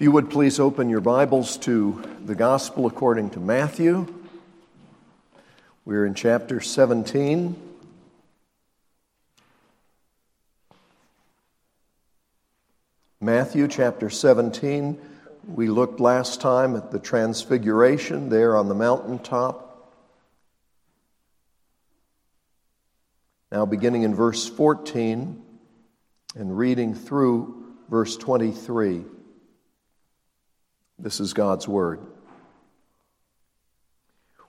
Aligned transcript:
If 0.00 0.04
you 0.04 0.12
would 0.12 0.30
please 0.30 0.58
open 0.58 0.88
your 0.88 1.02
Bibles 1.02 1.58
to 1.58 2.02
the 2.24 2.34
Gospel 2.34 2.86
according 2.86 3.28
to 3.32 3.38
Matthew. 3.38 4.06
We're 5.84 6.06
in 6.06 6.14
chapter 6.14 6.58
17. 6.62 7.54
Matthew 13.20 13.68
chapter 13.68 14.08
17. 14.08 14.98
We 15.46 15.68
looked 15.68 16.00
last 16.00 16.40
time 16.40 16.76
at 16.76 16.90
the 16.90 16.98
transfiguration 16.98 18.30
there 18.30 18.56
on 18.56 18.68
the 18.68 18.74
mountaintop. 18.74 19.92
Now, 23.52 23.66
beginning 23.66 24.04
in 24.04 24.14
verse 24.14 24.48
14 24.48 25.42
and 26.36 26.56
reading 26.56 26.94
through 26.94 27.66
verse 27.90 28.16
23. 28.16 29.04
This 31.00 31.20
is 31.20 31.32
God's 31.32 31.66
word. 31.66 32.00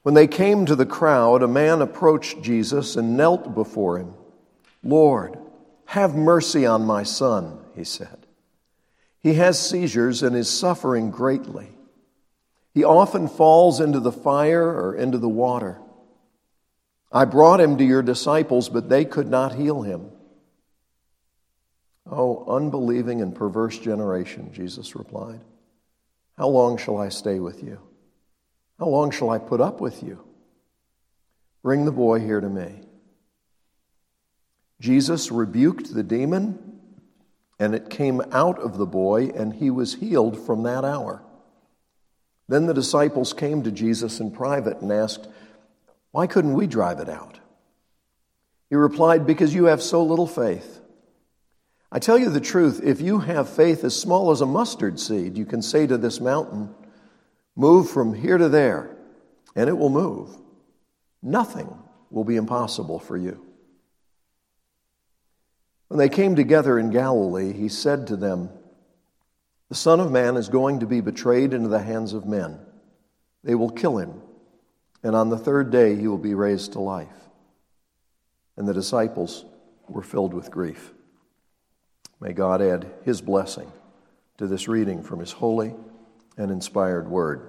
When 0.04 0.16
they 0.16 0.28
came 0.28 0.66
to 0.66 0.76
the 0.76 0.86
crowd, 0.86 1.44
a 1.44 1.48
man 1.48 1.82
approached 1.82 2.42
Jesus 2.42 2.96
and 2.96 3.16
knelt 3.16 3.54
before 3.56 3.98
him. 3.98 4.14
Lord, 4.84 5.38
have 5.86 6.16
mercy 6.16 6.66
on 6.66 6.86
my 6.86 7.04
son, 7.04 7.60
he 7.76 7.84
said. 7.84 8.26
He 9.20 9.36
has 9.36 9.60
seizures 9.60 10.24
and 10.24 10.36
is 10.36 10.50
suffering 10.50 11.12
greatly. 11.12 11.68
He 12.74 12.84
often 12.84 13.28
falls 13.28 13.80
into 13.80 14.00
the 14.00 14.12
fire 14.12 14.68
or 14.68 14.96
into 14.96 15.20
the 15.20 15.30
water. 15.30 15.80
I 17.12 17.26
brought 17.26 17.60
him 17.60 17.78
to 17.78 17.84
your 17.84 18.02
disciples, 18.02 18.70
but 18.70 18.90
they 18.90 19.06
could 19.06 19.30
not 19.30 19.54
heal 19.54 19.84
him. 19.84 20.10
Oh, 22.10 22.46
unbelieving 22.48 23.22
and 23.22 23.36
perverse 23.36 23.78
generation, 23.78 24.52
Jesus 24.54 24.96
replied. 24.96 25.42
How 26.42 26.48
long 26.48 26.78
shall 26.78 26.98
I 26.98 27.10
stay 27.10 27.40
with 27.40 27.62
you? 27.62 27.80
How 28.80 28.88
long 28.88 29.12
shall 29.12 29.30
I 29.30 29.38
put 29.38 29.62
up 29.62 29.80
with 29.80 30.02
you? 30.02 30.24
Bring 31.62 31.86
the 31.86 31.92
boy 31.92 32.20
here 32.20 32.42
to 32.42 32.50
me. 32.50 32.82
Jesus 34.80 35.32
rebuked 35.32 35.94
the 35.94 36.02
demon, 36.02 36.80
and 37.60 37.76
it 37.76 37.92
came 37.92 38.24
out 38.32 38.58
of 38.58 38.80
the 38.80 38.88
boy, 38.88 39.28
and 39.36 39.54
he 39.54 39.70
was 39.70 39.94
healed 39.94 40.44
from 40.44 40.64
that 40.64 40.84
hour. 40.84 41.22
Then 42.48 42.66
the 42.66 42.74
disciples 42.74 43.34
came 43.34 43.62
to 43.62 43.72
Jesus 43.72 44.20
in 44.20 44.32
private 44.32 44.82
and 44.82 44.92
asked, 44.92 45.28
Why 46.10 46.26
couldn't 46.26 46.54
we 46.54 46.66
drive 46.66 47.00
it 47.00 47.08
out? 47.08 47.40
He 48.72 48.76
replied, 48.76 49.28
Because 49.28 49.54
you 49.54 49.66
have 49.66 49.84
so 49.84 50.04
little 50.04 50.26
faith. 50.26 50.81
I 51.92 52.00
tell 52.00 52.18
you 52.18 52.30
the 52.30 52.40
truth, 52.40 52.82
if 52.84 53.02
you 53.02 53.20
have 53.20 53.50
faith 53.50 53.84
as 53.84 54.00
small 54.00 54.32
as 54.32 54.40
a 54.40 54.46
mustard 54.46 54.98
seed, 55.00 55.38
you 55.38 55.46
can 55.46 55.62
say 55.62 55.86
to 55.88 55.98
this 55.98 56.22
mountain, 56.22 56.74
Move 57.56 57.90
from 57.90 58.14
here 58.14 58.38
to 58.38 58.48
there, 58.48 58.96
and 59.56 59.68
it 59.70 59.78
will 59.78 59.90
move. 59.90 60.30
Nothing 61.22 61.78
will 62.10 62.24
be 62.24 62.38
impossible 62.38 63.00
for 63.00 63.18
you. 63.18 63.46
When 65.90 65.98
they 65.98 66.08
came 66.08 66.38
together 66.38 66.80
in 66.80 66.92
Galilee, 66.92 67.52
he 67.52 67.68
said 67.68 68.08
to 68.08 68.16
them, 68.16 68.50
The 69.68 69.76
Son 69.76 70.00
of 70.00 70.12
Man 70.12 70.38
is 70.38 70.48
going 70.48 70.80
to 70.80 70.86
be 70.86 71.02
betrayed 71.02 71.54
into 71.54 71.68
the 71.68 71.84
hands 71.84 72.14
of 72.14 72.26
men. 72.26 72.60
They 73.44 73.56
will 73.56 73.70
kill 73.70 73.98
him, 73.98 74.22
and 75.04 75.14
on 75.14 75.28
the 75.28 75.38
third 75.38 75.72
day 75.72 75.98
he 75.98 76.08
will 76.08 76.18
be 76.18 76.36
raised 76.36 76.72
to 76.74 76.80
life. 76.80 77.10
And 78.56 78.66
the 78.66 78.74
disciples 78.74 79.44
were 79.90 80.04
filled 80.04 80.34
with 80.34 80.50
grief. 80.50 80.94
May 82.22 82.34
God 82.34 82.62
add 82.62 82.86
his 83.04 83.20
blessing 83.20 83.72
to 84.38 84.46
this 84.46 84.68
reading 84.68 85.02
from 85.02 85.20
his 85.20 85.32
holy 85.32 85.74
and 86.38 86.52
inspired 86.52 87.10
word. 87.10 87.48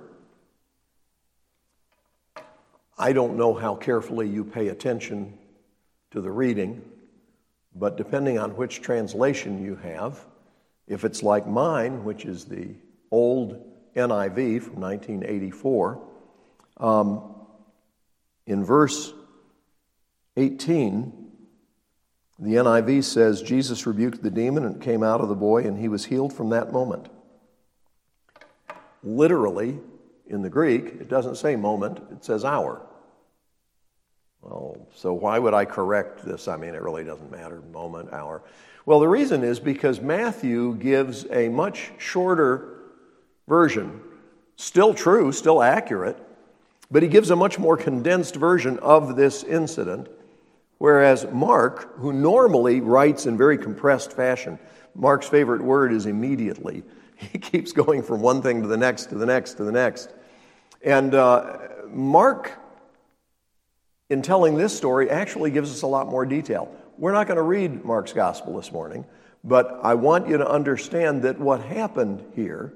I 2.99 3.13
don't 3.13 3.37
know 3.37 3.53
how 3.53 3.75
carefully 3.75 4.29
you 4.29 4.45
pay 4.45 4.69
attention 4.69 5.37
to 6.13 6.23
the 6.23 6.31
reading, 6.31 6.83
but 7.75 7.99
depending 7.99 8.39
on 8.39 8.57
which 8.57 8.81
translation 8.81 9.63
you 9.63 9.77
have, 9.77 10.25
if 10.87 11.05
it's 11.05 11.23
like 11.23 11.47
mine, 11.47 12.03
which 12.05 12.25
is 12.25 12.47
the 12.47 12.75
old 13.11 13.63
NIV 13.95 14.63
from 14.63 14.81
1984, 14.81 16.03
um, 16.79 17.35
in 18.47 18.65
verse 18.65 19.13
18, 20.39 21.22
the 22.39 22.55
NIV 22.55 23.05
says 23.05 23.43
Jesus 23.43 23.87
rebuked 23.87 24.23
the 24.23 24.31
demon 24.31 24.65
and 24.65 24.81
came 24.81 25.03
out 25.03 25.21
of 25.21 25.29
the 25.29 25.35
boy, 25.35 25.63
and 25.63 25.79
he 25.79 25.89
was 25.89 26.07
healed 26.07 26.33
from 26.33 26.51
that 26.51 26.73
moment. 26.73 27.09
Literally, 29.05 29.79
in 30.27 30.43
the 30.43 30.51
Greek, 30.51 30.85
it 30.85 31.09
doesn't 31.09 31.37
say 31.37 31.57
moment, 31.57 32.01
it 32.11 32.25
says 32.25 32.45
hour. 32.45 32.81
Well, 34.41 34.89
so 34.95 35.13
why 35.13 35.39
would 35.39 35.55
I 35.55 35.65
correct 35.65 36.25
this? 36.25 36.49
I 36.49 36.57
mean, 36.57 36.75
it 36.75 36.83
really 36.83 37.05
doesn't 37.05 37.31
matter, 37.31 37.63
moment, 37.73 38.13
hour. 38.13 38.43
Well, 38.85 38.99
the 38.99 39.09
reason 39.09 39.45
is 39.45 39.61
because 39.61 40.01
Matthew 40.01 40.75
gives 40.75 41.27
a 41.31 41.49
much 41.49 41.93
shorter 41.99 42.81
version. 43.47 44.01
Still 44.57 44.95
true, 44.95 45.31
still 45.31 45.63
accurate, 45.63 46.19
but 46.91 47.03
he 47.03 47.09
gives 47.09 47.31
a 47.31 47.37
much 47.37 47.59
more 47.59 47.77
condensed 47.77 48.35
version 48.35 48.79
of 48.81 49.15
this 49.15 49.45
incident. 49.45 50.09
Whereas 50.83 51.29
Mark, 51.31 51.97
who 51.99 52.13
normally 52.13 52.81
writes 52.81 53.27
in 53.27 53.37
very 53.37 53.57
compressed 53.57 54.13
fashion, 54.15 54.59
Mark's 54.97 55.29
favorite 55.29 55.63
word 55.63 55.93
is 55.93 56.07
immediately. 56.07 56.83
He 57.17 57.39
keeps 57.39 57.71
going 57.71 58.03
from 58.03 58.21
one 58.21 58.43
thing 58.43 58.63
to 58.63 58.67
the 58.67 58.77
next, 58.77 59.07
to 59.11 59.15
the 59.15 59.25
next, 59.25 59.55
to 59.59 59.63
the 59.63 59.71
next. 59.71 60.13
And 60.85 61.15
uh, 61.15 61.59
Mark, 61.87 62.59
in 64.11 64.23
telling 64.23 64.57
this 64.57 64.77
story, 64.77 65.09
actually 65.09 65.53
gives 65.53 65.71
us 65.71 65.83
a 65.83 65.87
lot 65.87 66.09
more 66.09 66.27
detail. 66.27 66.75
We're 66.99 67.13
not 67.13 67.29
going 67.29 67.37
to 67.37 67.45
read 67.45 67.85
Mark's 67.85 68.13
gospel 68.13 68.57
this 68.57 68.73
morning, 68.73 69.05
but 69.45 69.79
I 69.85 69.95
want 69.95 70.27
you 70.27 70.37
to 70.39 70.51
understand 70.51 71.23
that 71.23 71.39
what 71.39 71.61
happened 71.61 72.25
here, 72.35 72.75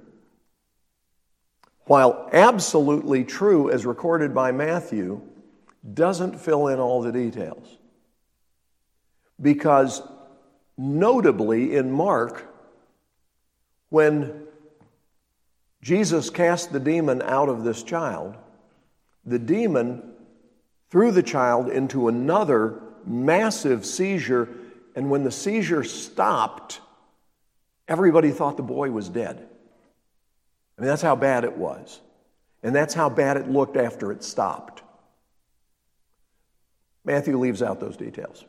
while 1.86 2.30
absolutely 2.32 3.24
true 3.24 3.68
as 3.68 3.84
recorded 3.84 4.32
by 4.32 4.52
Matthew, 4.52 5.22
doesn't 5.92 6.38
fill 6.38 6.68
in 6.68 6.78
all 6.78 7.02
the 7.02 7.10
details. 7.10 7.75
Because 9.40 10.02
notably 10.76 11.76
in 11.76 11.90
Mark, 11.90 12.46
when 13.90 14.46
Jesus 15.82 16.30
cast 16.30 16.72
the 16.72 16.80
demon 16.80 17.22
out 17.22 17.48
of 17.48 17.64
this 17.64 17.82
child, 17.82 18.36
the 19.24 19.38
demon 19.38 20.12
threw 20.90 21.10
the 21.10 21.22
child 21.22 21.68
into 21.68 22.08
another 22.08 22.80
massive 23.04 23.84
seizure, 23.84 24.48
and 24.94 25.10
when 25.10 25.24
the 25.24 25.30
seizure 25.30 25.84
stopped, 25.84 26.80
everybody 27.88 28.30
thought 28.30 28.56
the 28.56 28.62
boy 28.62 28.90
was 28.90 29.08
dead. 29.08 29.48
I 30.76 30.80
mean, 30.80 30.88
that's 30.88 31.02
how 31.02 31.16
bad 31.16 31.44
it 31.44 31.56
was. 31.56 32.00
And 32.62 32.74
that's 32.74 32.94
how 32.94 33.08
bad 33.08 33.36
it 33.36 33.48
looked 33.48 33.76
after 33.76 34.10
it 34.10 34.24
stopped. 34.24 34.82
Matthew 37.04 37.38
leaves 37.38 37.62
out 37.62 37.78
those 37.78 37.96
details. 37.96 38.44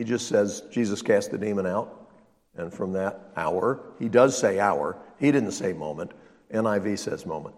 He 0.00 0.04
just 0.04 0.28
says 0.28 0.62
Jesus 0.70 1.02
cast 1.02 1.30
the 1.30 1.36
demon 1.36 1.66
out, 1.66 2.08
and 2.56 2.72
from 2.72 2.94
that 2.94 3.20
hour, 3.36 3.82
he 3.98 4.08
does 4.08 4.34
say 4.34 4.58
hour. 4.58 4.96
He 5.18 5.30
didn't 5.30 5.52
say 5.52 5.74
moment. 5.74 6.12
NIV 6.50 6.98
says 6.98 7.26
moment. 7.26 7.56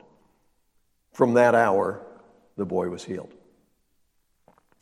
From 1.12 1.34
that 1.34 1.54
hour, 1.54 2.04
the 2.56 2.66
boy 2.66 2.88
was 2.88 3.04
healed. 3.04 3.32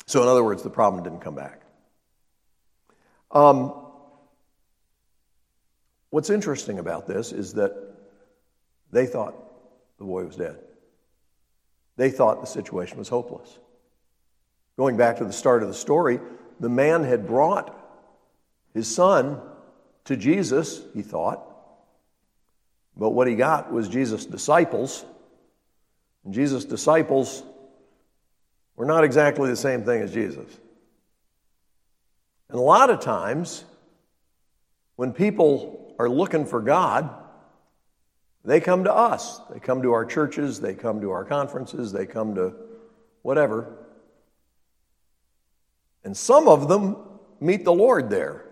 So, 0.07 0.23
in 0.23 0.29
other 0.29 0.43
words, 0.43 0.63
the 0.63 0.71
problem 0.71 1.05
didn't 1.05 1.21
come 1.21 1.35
back. 1.35 1.61
Um, 3.31 3.75
what's 6.09 6.31
interesting 6.31 6.79
about 6.79 7.07
this 7.07 7.31
is 7.31 7.53
that 7.53 7.75
they 8.91 9.05
thought 9.05 9.35
the 9.99 10.05
boy 10.05 10.25
was 10.25 10.37
dead. 10.37 10.57
They 11.99 12.11
thought 12.11 12.41
the 12.41 12.47
situation 12.47 12.97
was 12.97 13.11
hopeless. 13.11 13.59
Going 14.79 14.97
back 14.97 15.19
to 15.19 15.27
the 15.27 15.33
start 15.35 15.61
of 15.63 15.69
the 15.69 15.75
story, 15.75 16.21
the 16.61 16.69
man 16.69 17.03
had 17.03 17.27
brought 17.27 17.75
his 18.75 18.87
son 18.87 19.41
to 20.05 20.17
Jesus, 20.17 20.83
he 20.95 21.03
thought. 21.03 21.47
But 22.97 23.11
what 23.11 23.27
he 23.27 23.35
got 23.35 23.73
was 23.73 23.89
Jesus' 23.89 24.27
disciples. 24.27 25.05
And 26.25 26.35
Jesus' 26.35 26.67
disciples 26.67 27.43
were 28.77 28.85
not 28.85 29.05
exactly 29.05 29.49
the 29.49 29.57
same 29.57 29.85
thing 29.85 30.03
as 30.03 30.13
Jesus. 30.13 30.47
And 32.51 32.59
a 32.59 32.63
lot 32.63 32.91
of 32.91 33.01
times, 33.01 33.65
when 34.97 35.13
people 35.13 35.95
are 35.99 36.09
looking 36.09 36.45
for 36.45 36.61
God, 36.61 37.09
they 38.45 38.61
come 38.61 38.85
to 38.85 38.93
us. 38.93 39.41
They 39.51 39.61
come 39.61 39.83
to 39.83 39.93
our 39.93 40.05
churches, 40.05 40.61
they 40.61 40.75
come 40.75 41.01
to 41.01 41.11
our 41.11 41.25
conferences, 41.25 41.93
they 41.93 42.07
come 42.07 42.35
to 42.35 42.55
whatever. 43.23 43.77
And 46.05 46.17
some 46.17 46.49
of 46.49 46.69
them 46.69 46.97
meet 47.41 47.65
the 47.65 47.73
Lord 47.73 48.11
there, 48.11 48.45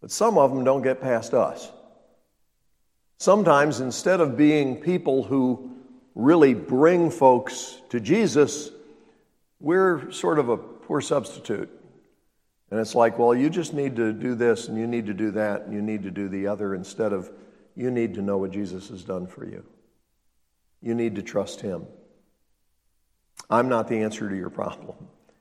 but 0.00 0.10
some 0.10 0.38
of 0.38 0.54
them 0.54 0.64
don't 0.64 0.82
get 0.82 1.00
past 1.00 1.34
us. 1.34 1.70
Sometimes, 3.18 3.80
instead 3.80 4.20
of 4.20 4.36
being 4.36 4.76
people 4.76 5.24
who 5.24 5.72
really 6.14 6.54
bring 6.54 7.10
folks 7.10 7.80
to 7.90 7.98
Jesus, 8.00 8.70
we're 9.60 10.10
sort 10.12 10.38
of 10.38 10.48
a 10.48 10.56
poor 10.56 11.00
substitute. 11.00 11.68
And 12.70 12.78
it's 12.78 12.94
like, 12.94 13.18
well, 13.18 13.34
you 13.34 13.50
just 13.50 13.72
need 13.72 13.96
to 13.96 14.12
do 14.12 14.34
this 14.34 14.68
and 14.68 14.78
you 14.78 14.86
need 14.86 15.06
to 15.06 15.14
do 15.14 15.30
that 15.32 15.62
and 15.62 15.72
you 15.72 15.82
need 15.82 16.02
to 16.02 16.10
do 16.10 16.28
the 16.28 16.46
other 16.46 16.74
instead 16.74 17.12
of 17.12 17.30
you 17.74 17.90
need 17.90 18.14
to 18.14 18.22
know 18.22 18.38
what 18.38 18.50
Jesus 18.50 18.88
has 18.88 19.04
done 19.04 19.26
for 19.26 19.46
you. 19.46 19.64
You 20.82 20.94
need 20.94 21.14
to 21.16 21.22
trust 21.22 21.60
Him. 21.60 21.86
I'm 23.48 23.68
not 23.68 23.88
the 23.88 24.02
answer 24.02 24.28
to 24.28 24.36
your 24.36 24.50
problem, 24.50 24.96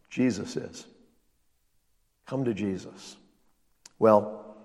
Jesus 0.09 0.55
is. 0.55 0.85
Come 2.25 2.45
to 2.45 2.53
Jesus. 2.53 3.17
Well, 3.99 4.57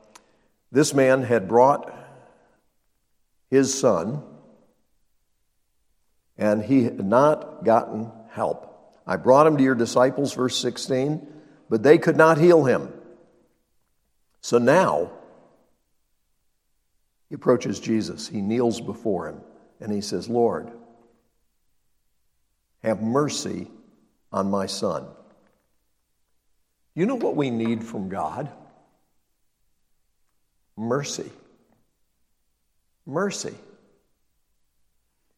this 0.70 0.94
man 0.94 1.22
had 1.22 1.48
brought 1.48 1.92
his 3.50 3.78
son, 3.78 4.22
and 6.38 6.62
he 6.62 6.84
had 6.84 7.04
not 7.04 7.64
gotten 7.64 8.10
help. 8.30 8.68
I 9.06 9.16
brought 9.16 9.46
him 9.46 9.56
to 9.56 9.62
your 9.62 9.74
disciples, 9.74 10.32
verse 10.34 10.56
16 10.56 11.28
but 11.72 11.82
they 11.82 11.96
could 11.96 12.18
not 12.18 12.36
heal 12.36 12.64
him. 12.66 12.92
So 14.42 14.58
now 14.58 15.10
he 17.30 17.34
approaches 17.34 17.80
Jesus. 17.80 18.28
He 18.28 18.42
kneels 18.42 18.78
before 18.78 19.30
him 19.30 19.40
and 19.80 19.90
he 19.90 20.02
says, 20.02 20.28
Lord, 20.28 20.70
have 22.82 23.00
mercy 23.00 23.70
on 24.30 24.50
my 24.50 24.66
son. 24.66 25.06
You 26.94 27.06
know 27.06 27.14
what 27.14 27.36
we 27.36 27.50
need 27.50 27.82
from 27.84 28.08
God? 28.08 28.50
Mercy. 30.76 31.30
Mercy. 33.06 33.54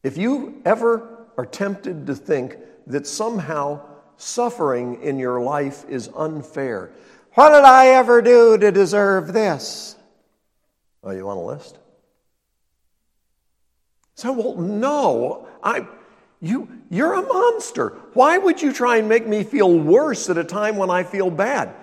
If 0.03 0.17
you 0.17 0.61
ever 0.65 1.27
are 1.37 1.45
tempted 1.45 2.07
to 2.07 2.15
think 2.15 2.57
that 2.87 3.07
somehow 3.07 3.81
suffering 4.17 5.01
in 5.01 5.19
your 5.19 5.41
life 5.41 5.85
is 5.89 6.09
unfair. 6.15 6.91
What 7.33 7.49
did 7.49 7.63
I 7.63 7.87
ever 7.87 8.21
do 8.21 8.57
to 8.57 8.71
deserve 8.71 9.33
this? 9.33 9.95
Oh, 11.03 11.11
you 11.11 11.25
want 11.25 11.39
a 11.39 11.41
list? 11.41 11.77
So, 14.15 14.31
well, 14.31 14.55
no, 14.55 15.47
I, 15.61 15.85
you, 16.45 16.69
you're 16.91 17.13
a 17.13 17.23
monster. 17.23 17.89
Why 18.13 18.37
would 18.37 18.61
you 18.61 18.71
try 18.71 18.97
and 18.97 19.09
make 19.09 19.25
me 19.25 19.43
feel 19.43 19.79
worse 19.79 20.29
at 20.29 20.37
a 20.37 20.43
time 20.43 20.77
when 20.77 20.91
I 20.91 21.03
feel 21.03 21.31
bad? 21.31 21.73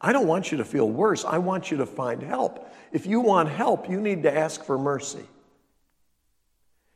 I 0.00 0.12
don't 0.12 0.26
want 0.26 0.50
you 0.50 0.58
to 0.58 0.64
feel 0.64 0.88
worse. 0.88 1.24
I 1.24 1.38
want 1.38 1.70
you 1.70 1.76
to 1.76 1.86
find 1.86 2.20
help. 2.20 2.68
If 2.90 3.06
you 3.06 3.20
want 3.20 3.50
help, 3.50 3.88
you 3.88 4.00
need 4.00 4.24
to 4.24 4.36
ask 4.36 4.64
for 4.64 4.76
mercy. 4.76 5.24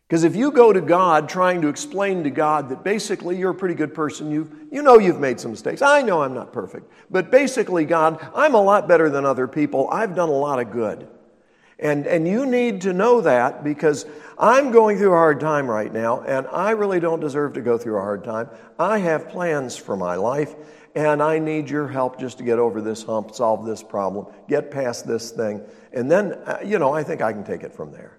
Because 0.09 0.25
if 0.25 0.35
you 0.35 0.51
go 0.51 0.73
to 0.73 0.81
God 0.81 1.29
trying 1.29 1.63
to 1.63 1.69
explain 1.69 2.25
to 2.25 2.31
God 2.31 2.69
that 2.71 2.83
basically 2.83 3.39
you're 3.39 3.53
a 3.53 3.55
pretty 3.55 3.75
good 3.75 3.95
person, 3.95 4.31
you 4.31 4.51
you 4.73 4.83
know 4.83 4.99
you've 4.99 5.21
made 5.21 5.39
some 5.39 5.53
mistakes. 5.53 5.83
I 5.83 6.03
know 6.03 6.23
I'm 6.23 6.35
not 6.35 6.53
perfect. 6.53 6.91
But 7.11 7.31
basically, 7.31 7.85
God, 7.85 8.27
I'm 8.35 8.55
a 8.55 8.61
lot 8.61 8.89
better 8.89 9.09
than 9.09 9.25
other 9.25 9.47
people. 9.47 9.89
I've 9.89 10.17
done 10.17 10.29
a 10.29 10.33
lot 10.33 10.59
of 10.59 10.73
good. 10.73 11.07
And, 11.79 12.07
and 12.07 12.27
you 12.27 12.47
need 12.47 12.83
to 12.83 12.93
know 12.93 13.21
that 13.23 13.65
because 13.65 14.07
I'm 14.39 14.71
going 14.71 14.97
through 14.97 15.13
a 15.13 15.17
hard 15.17 15.41
time 15.41 15.69
right 15.69 15.93
now, 15.93 16.21
and 16.21 16.47
I 16.49 16.71
really 16.71 17.01
don't 17.01 17.21
deserve 17.21 17.55
to 17.55 17.61
go 17.61 17.79
through 17.79 17.97
a 17.97 18.01
hard 18.01 18.25
time. 18.25 18.49
I 18.79 18.99
have 18.99 19.29
plans 19.29 19.77
for 19.77 19.97
my 19.97 20.15
life, 20.15 20.55
and 20.95 21.23
I 21.23 21.39
need 21.39 21.69
your 21.69 21.89
help 21.89 22.19
just 22.19 22.39
to 22.39 22.45
get 22.45 22.59
over 22.59 22.81
this 22.81 23.03
hump, 23.03 23.35
solve 23.35 23.67
this 23.67 23.83
problem, 23.83 24.27
get 24.49 24.71
past 24.71 25.07
this 25.07 25.31
thing. 25.31 25.63
And 25.93 26.11
then, 26.11 26.33
uh, 26.33 26.59
you 26.65 26.79
know, 26.79 26.93
I 26.93 27.03
think 27.03 27.23
I 27.23 27.33
can 27.33 27.45
take 27.45 27.63
it 27.63 27.73
from 27.73 27.93
there. 27.93 28.19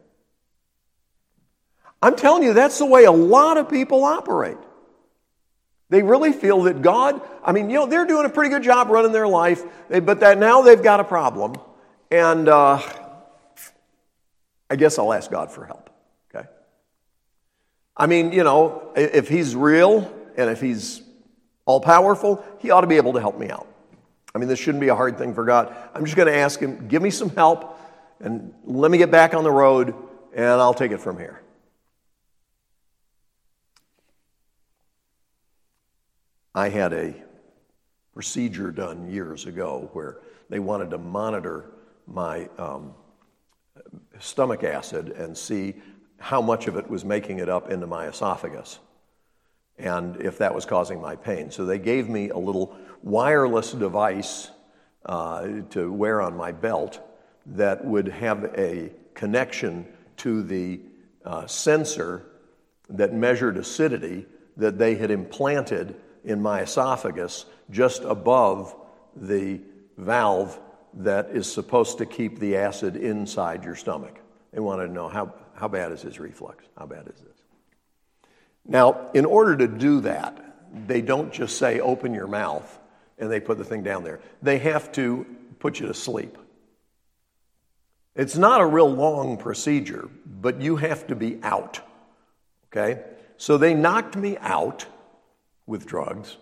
I'm 2.01 2.15
telling 2.15 2.43
you, 2.43 2.53
that's 2.53 2.77
the 2.77 2.85
way 2.85 3.05
a 3.05 3.11
lot 3.11 3.57
of 3.57 3.69
people 3.69 4.03
operate. 4.03 4.57
They 5.89 6.03
really 6.03 6.33
feel 6.33 6.63
that 6.63 6.81
God, 6.81 7.21
I 7.43 7.51
mean, 7.51 7.69
you 7.69 7.77
know, 7.77 7.85
they're 7.85 8.05
doing 8.05 8.25
a 8.25 8.29
pretty 8.29 8.49
good 8.49 8.63
job 8.63 8.89
running 8.89 9.11
their 9.11 9.27
life, 9.27 9.63
but 9.89 10.19
that 10.19 10.37
now 10.37 10.61
they've 10.61 10.81
got 10.81 10.99
a 10.99 11.03
problem. 11.03 11.55
And 12.11 12.49
uh, 12.49 12.81
I 14.69 14.75
guess 14.75 14.97
I'll 14.97 15.13
ask 15.13 15.29
God 15.29 15.51
for 15.51 15.65
help. 15.65 15.89
Okay? 16.33 16.47
I 17.95 18.07
mean, 18.07 18.31
you 18.31 18.43
know, 18.43 18.91
if 18.95 19.29
He's 19.29 19.55
real 19.55 20.13
and 20.37 20.49
if 20.49 20.61
He's 20.61 21.01
all 21.65 21.79
powerful, 21.79 22.43
He 22.59 22.71
ought 22.71 22.81
to 22.81 22.87
be 22.87 22.97
able 22.97 23.13
to 23.13 23.19
help 23.19 23.37
me 23.37 23.49
out. 23.49 23.67
I 24.33 24.37
mean, 24.37 24.49
this 24.49 24.59
shouldn't 24.59 24.81
be 24.81 24.89
a 24.89 24.95
hard 24.95 25.17
thing 25.17 25.33
for 25.33 25.45
God. 25.45 25.75
I'm 25.93 26.03
just 26.03 26.17
going 26.17 26.27
to 26.27 26.35
ask 26.35 26.59
Him, 26.59 26.87
give 26.87 27.01
me 27.01 27.09
some 27.09 27.29
help 27.29 27.79
and 28.19 28.53
let 28.63 28.91
me 28.91 28.97
get 28.97 29.11
back 29.11 29.33
on 29.33 29.43
the 29.43 29.51
road 29.51 29.93
and 30.33 30.45
I'll 30.45 30.73
take 30.73 30.91
it 30.91 30.99
from 30.99 31.17
here. 31.17 31.41
I 36.53 36.69
had 36.69 36.93
a 36.93 37.13
procedure 38.13 38.71
done 38.71 39.11
years 39.11 39.45
ago 39.45 39.89
where 39.93 40.19
they 40.49 40.59
wanted 40.59 40.91
to 40.91 40.97
monitor 40.97 41.65
my 42.07 42.47
um, 42.57 42.93
stomach 44.19 44.63
acid 44.63 45.09
and 45.09 45.37
see 45.37 45.75
how 46.17 46.41
much 46.41 46.67
of 46.67 46.77
it 46.77 46.89
was 46.89 47.03
making 47.03 47.39
it 47.39 47.49
up 47.49 47.69
into 47.69 47.87
my 47.87 48.07
esophagus 48.07 48.79
and 49.77 50.21
if 50.21 50.37
that 50.37 50.55
was 50.55 50.65
causing 50.65 51.01
my 51.01 51.15
pain. 51.15 51.51
So 51.51 51.65
they 51.65 51.79
gave 51.79 52.07
me 52.07 52.29
a 52.29 52.37
little 52.37 52.77
wireless 53.03 53.73
device 53.73 54.49
uh, 55.05 55.47
to 55.71 55.91
wear 55.91 56.21
on 56.21 56.35
my 56.35 56.51
belt 56.51 56.99
that 57.47 57.83
would 57.83 58.07
have 58.07 58.45
a 58.57 58.91
connection 59.13 59.85
to 60.17 60.41
the 60.41 60.79
uh, 61.25 61.45
sensor 61.45 62.25
that 62.89 63.13
measured 63.13 63.57
acidity 63.57 64.25
that 64.57 64.77
they 64.77 64.95
had 64.95 65.11
implanted 65.11 65.95
in 66.23 66.41
my 66.41 66.61
esophagus 66.61 67.45
just 67.69 68.03
above 68.03 68.75
the 69.15 69.59
valve 69.97 70.59
that 70.95 71.29
is 71.31 71.51
supposed 71.51 71.97
to 71.97 72.05
keep 72.05 72.39
the 72.39 72.57
acid 72.57 72.95
inside 72.95 73.63
your 73.63 73.75
stomach. 73.75 74.19
They 74.51 74.59
wanted 74.59 74.87
to 74.87 74.93
know 74.93 75.09
how, 75.09 75.33
how 75.53 75.67
bad 75.67 75.91
is 75.91 76.01
his 76.01 76.19
reflux? 76.19 76.63
How 76.77 76.85
bad 76.85 77.07
is 77.07 77.19
this? 77.19 77.37
Now, 78.65 79.09
in 79.13 79.25
order 79.25 79.57
to 79.57 79.67
do 79.67 80.01
that, 80.01 80.41
they 80.87 81.01
don't 81.01 81.31
just 81.31 81.57
say 81.57 81.79
open 81.79 82.13
your 82.13 82.27
mouth 82.27 82.79
and 83.17 83.31
they 83.31 83.39
put 83.39 83.57
the 83.57 83.63
thing 83.63 83.83
down 83.83 84.03
there. 84.03 84.19
They 84.41 84.57
have 84.59 84.91
to 84.93 85.25
put 85.59 85.79
you 85.79 85.87
to 85.87 85.93
sleep. 85.93 86.37
It's 88.15 88.37
not 88.37 88.61
a 88.61 88.65
real 88.65 88.89
long 88.89 89.37
procedure, 89.37 90.09
but 90.25 90.61
you 90.61 90.77
have 90.77 91.07
to 91.07 91.15
be 91.15 91.39
out. 91.43 91.81
Okay? 92.71 93.01
So 93.37 93.57
they 93.57 93.73
knocked 93.73 94.15
me 94.15 94.37
out 94.37 94.85
with 95.65 95.85
drugs. 95.85 96.37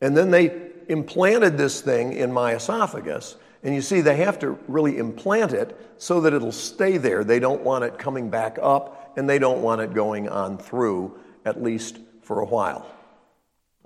And 0.00 0.16
then 0.16 0.30
they 0.30 0.70
implanted 0.88 1.58
this 1.58 1.80
thing 1.80 2.12
in 2.12 2.32
my 2.32 2.54
esophagus. 2.54 3.36
And 3.62 3.74
you 3.74 3.80
see, 3.80 4.00
they 4.00 4.16
have 4.16 4.38
to 4.40 4.58
really 4.66 4.98
implant 4.98 5.52
it 5.52 5.78
so 5.98 6.20
that 6.22 6.34
it'll 6.34 6.50
stay 6.50 6.98
there. 6.98 7.22
They 7.22 7.38
don't 7.38 7.62
want 7.62 7.84
it 7.84 7.98
coming 7.98 8.28
back 8.28 8.58
up, 8.60 9.12
and 9.16 9.28
they 9.28 9.38
don't 9.38 9.62
want 9.62 9.80
it 9.80 9.94
going 9.94 10.28
on 10.28 10.58
through, 10.58 11.18
at 11.44 11.62
least 11.62 11.98
for 12.22 12.40
a 12.40 12.44
while. 12.44 12.86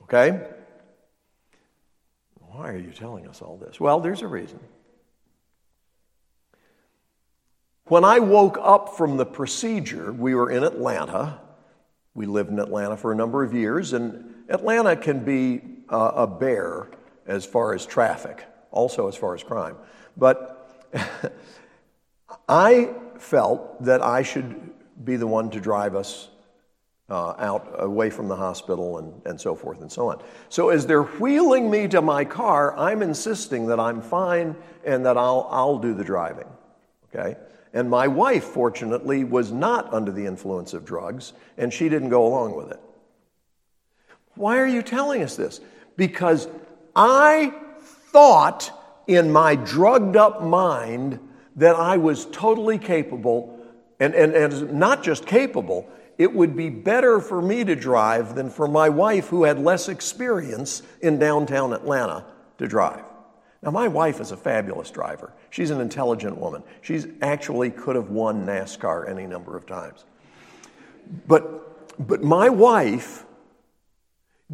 Okay? 0.02 0.40
Why 2.40 2.70
are 2.70 2.78
you 2.78 2.90
telling 2.90 3.26
us 3.26 3.42
all 3.42 3.58
this? 3.58 3.78
Well, 3.78 4.00
there's 4.00 4.22
a 4.22 4.28
reason. 4.28 4.60
When 7.88 8.04
I 8.04 8.18
woke 8.18 8.58
up 8.60 8.96
from 8.96 9.16
the 9.16 9.26
procedure, 9.26 10.10
we 10.10 10.34
were 10.34 10.50
in 10.50 10.64
Atlanta. 10.64 11.38
We 12.14 12.26
lived 12.26 12.50
in 12.50 12.58
Atlanta 12.58 12.96
for 12.96 13.12
a 13.12 13.14
number 13.14 13.44
of 13.44 13.52
years, 13.52 13.92
and 13.92 14.34
Atlanta 14.48 14.96
can 14.96 15.24
be 15.24 15.60
uh, 15.88 16.12
a 16.14 16.26
bear 16.26 16.88
as 17.26 17.44
far 17.44 17.74
as 17.74 17.84
traffic, 17.84 18.44
also 18.76 19.08
as 19.08 19.16
far 19.16 19.34
as 19.34 19.42
crime. 19.42 19.76
But 20.16 20.92
I 22.48 22.94
felt 23.18 23.82
that 23.84 24.02
I 24.02 24.22
should 24.22 24.72
be 25.02 25.16
the 25.16 25.26
one 25.26 25.50
to 25.50 25.60
drive 25.60 25.94
us 25.96 26.28
uh, 27.08 27.34
out 27.38 27.74
away 27.78 28.10
from 28.10 28.28
the 28.28 28.36
hospital 28.36 28.98
and, 28.98 29.22
and 29.24 29.40
so 29.40 29.54
forth 29.54 29.80
and 29.80 29.90
so 29.90 30.10
on. 30.10 30.22
So 30.48 30.70
as 30.70 30.86
they're 30.86 31.02
wheeling 31.02 31.70
me 31.70 31.88
to 31.88 32.02
my 32.02 32.24
car, 32.24 32.76
I'm 32.76 33.02
insisting 33.02 33.66
that 33.66 33.78
I'm 33.78 34.00
fine 34.00 34.56
and 34.84 35.06
that 35.06 35.16
I'll, 35.16 35.48
I'll 35.50 35.78
do 35.78 35.94
the 35.94 36.04
driving. 36.04 36.48
Okay? 37.14 37.36
And 37.72 37.88
my 37.88 38.08
wife, 38.08 38.44
fortunately, 38.44 39.22
was 39.24 39.52
not 39.52 39.92
under 39.92 40.10
the 40.10 40.26
influence 40.26 40.72
of 40.74 40.84
drugs, 40.84 41.32
and 41.58 41.72
she 41.72 41.88
didn't 41.88 42.08
go 42.08 42.26
along 42.26 42.56
with 42.56 42.70
it. 42.70 42.80
Why 44.34 44.58
are 44.58 44.66
you 44.66 44.82
telling 44.82 45.22
us 45.22 45.36
this? 45.36 45.60
Because 45.96 46.48
I 46.94 47.52
thought 48.16 48.70
in 49.06 49.30
my 49.30 49.54
drugged 49.54 50.16
up 50.16 50.42
mind 50.42 51.20
that 51.54 51.76
I 51.76 51.98
was 51.98 52.24
totally 52.24 52.78
capable, 52.78 53.60
and, 54.00 54.14
and, 54.14 54.32
and 54.32 54.72
not 54.72 55.02
just 55.02 55.26
capable, 55.26 55.86
it 56.16 56.32
would 56.32 56.56
be 56.56 56.70
better 56.70 57.20
for 57.20 57.42
me 57.42 57.62
to 57.64 57.76
drive 57.76 58.34
than 58.34 58.48
for 58.48 58.68
my 58.68 58.88
wife, 58.88 59.28
who 59.28 59.44
had 59.44 59.58
less 59.58 59.90
experience 59.90 60.80
in 61.02 61.18
downtown 61.18 61.74
Atlanta, 61.74 62.24
to 62.56 62.66
drive. 62.66 63.04
Now, 63.62 63.70
my 63.70 63.86
wife 63.86 64.18
is 64.18 64.32
a 64.32 64.36
fabulous 64.38 64.90
driver. 64.90 65.34
She's 65.50 65.68
an 65.68 65.82
intelligent 65.82 66.38
woman. 66.38 66.62
She's 66.80 67.06
actually 67.20 67.70
could 67.70 67.96
have 67.96 68.08
won 68.08 68.46
NASCAR 68.46 69.10
any 69.10 69.26
number 69.26 69.58
of 69.58 69.66
times. 69.66 70.06
But, 71.28 72.06
but 72.06 72.22
my 72.22 72.48
wife 72.48 73.26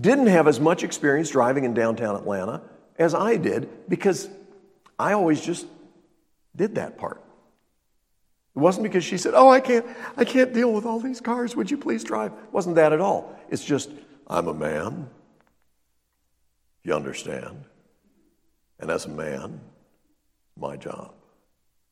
didn't 0.00 0.26
have 0.26 0.49
as 0.49 0.59
much 0.59 0.83
experience 0.83 1.31
driving 1.31 1.62
in 1.62 1.75
downtown 1.75 2.16
Atlanta 2.16 2.61
as 2.99 3.15
I 3.15 3.37
did 3.37 3.89
because 3.89 4.29
I 4.99 5.13
always 5.13 5.41
just 5.41 5.67
did 6.55 6.77
that 6.77 6.99
part. 6.99 7.23
It 8.55 8.59
wasn't 8.59 8.85
because 8.85 9.05
she 9.05 9.17
said, 9.17 9.33
Oh, 9.35 9.49
I 9.49 9.61
can't, 9.61 9.87
I 10.17 10.25
can't 10.25 10.53
deal 10.53 10.73
with 10.73 10.85
all 10.85 11.01
these 11.01 11.21
cars. 11.21 11.57
Would 11.57 11.71
you 11.71 11.79
please 11.79 12.05
drive? 12.05 12.33
It 12.33 12.53
wasn't 12.53 12.77
that 12.77 12.93
at 12.93 13.01
all. 13.01 13.35
It's 13.49 13.65
just, 13.65 13.91
I'm 14.27 14.49
a 14.49 14.55
man. 14.55 15.09
You 16.83 16.95
understand? 16.95 17.65
And 18.79 18.91
as 18.91 19.07
a 19.07 19.11
man, 19.11 19.61
my 20.57 20.77
job. 20.77 21.15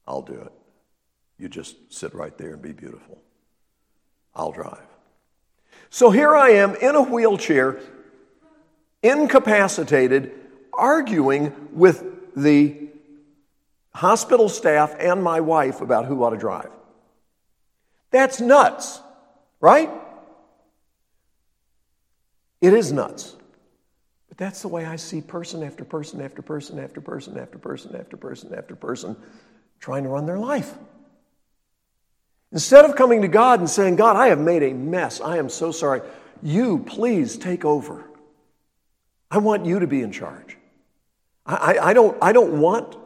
I'll 0.07 0.23
do 0.23 0.35
it. 0.35 0.53
You 1.39 1.49
just 1.49 1.77
sit 1.93 2.15
right 2.15 2.37
there 2.37 2.53
and 2.53 2.61
be 2.61 2.73
beautiful. 2.73 3.23
I'll 4.35 4.53
drive. 4.53 4.87
So 5.89 6.11
here 6.11 6.37
I 6.37 6.51
am 6.51 6.75
in 6.77 6.95
a 6.95 7.03
wheelchair, 7.03 7.79
incapacitated, 9.03 10.33
arguing 10.81 11.55
with 11.73 12.35
the 12.35 12.89
hospital 13.95 14.49
staff 14.49 14.95
and 14.99 15.23
my 15.23 15.41
wife 15.41 15.81
about 15.81 16.07
who 16.07 16.23
ought 16.25 16.31
to 16.31 16.37
drive. 16.37 16.71
That's 18.11 18.41
nuts, 18.41 19.01
right? 19.61 19.91
It 22.61 22.73
is 22.75 22.93
nuts. 22.93 23.37
But 24.29 24.39
that's 24.39 24.63
the 24.63 24.69
way 24.69 24.85
I 24.85 24.97
see 24.97 25.21
person 25.21 25.63
after 25.63 25.85
person 25.85 26.21
after 26.21 26.43
person 26.43 26.79
after 26.79 27.01
person 27.01 27.39
after 27.39 27.59
person 27.59 27.97
after 27.97 28.17
person 28.17 28.55
after 28.55 28.75
person 28.75 29.17
trying 29.79 30.05
to 30.05 30.09
run 30.09 30.27
their 30.27 30.39
life. 30.39 30.73
Instead 32.53 32.85
of 32.85 32.97
coming 32.97 33.23
to 33.23 33.29
God 33.29 33.61
and 33.61 33.71
saying, 33.71 33.97
God, 33.97 34.17
I 34.17 34.29
have 34.29 34.41
made 34.41 34.63
a 34.63 34.75
mess. 34.75 35.21
I 35.21 35.39
am 35.39 35.49
so 35.49 35.71
sorry. 35.71 36.03
You, 36.43 36.79
please 36.81 37.37
take 37.37 37.65
over. 37.65 38.05
I 39.31 39.39
want 39.39 39.65
you 39.65 39.79
to 39.79 39.87
be 39.87 40.03
in 40.03 40.11
charge. 40.11 40.57
I, 41.47 41.55
I, 41.55 41.89
I 41.91 41.93
don't, 41.93 42.17
I 42.23 42.33
don't 42.33 42.61
want 42.61 42.97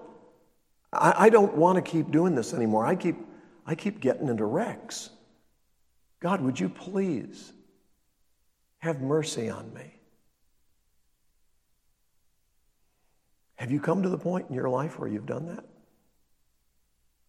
I, 0.94 1.26
I 1.26 1.28
don't 1.28 1.54
want 1.54 1.76
to 1.76 1.82
keep 1.82 2.10
doing 2.10 2.34
this 2.34 2.54
anymore. 2.54 2.86
I 2.86 2.94
keep, 2.94 3.16
I 3.66 3.74
keep 3.74 4.00
getting 4.00 4.28
into 4.28 4.44
wrecks. 4.44 5.10
God, 6.20 6.40
would 6.40 6.58
you 6.58 6.68
please 6.68 7.52
have 8.78 9.00
mercy 9.00 9.50
on 9.50 9.72
me? 9.74 9.94
Have 13.56 13.70
you 13.70 13.80
come 13.80 14.02
to 14.02 14.08
the 14.08 14.18
point 14.18 14.46
in 14.48 14.54
your 14.54 14.68
life 14.68 14.98
where 14.98 15.08
you've 15.08 15.26
done 15.26 15.46
that? 15.46 15.64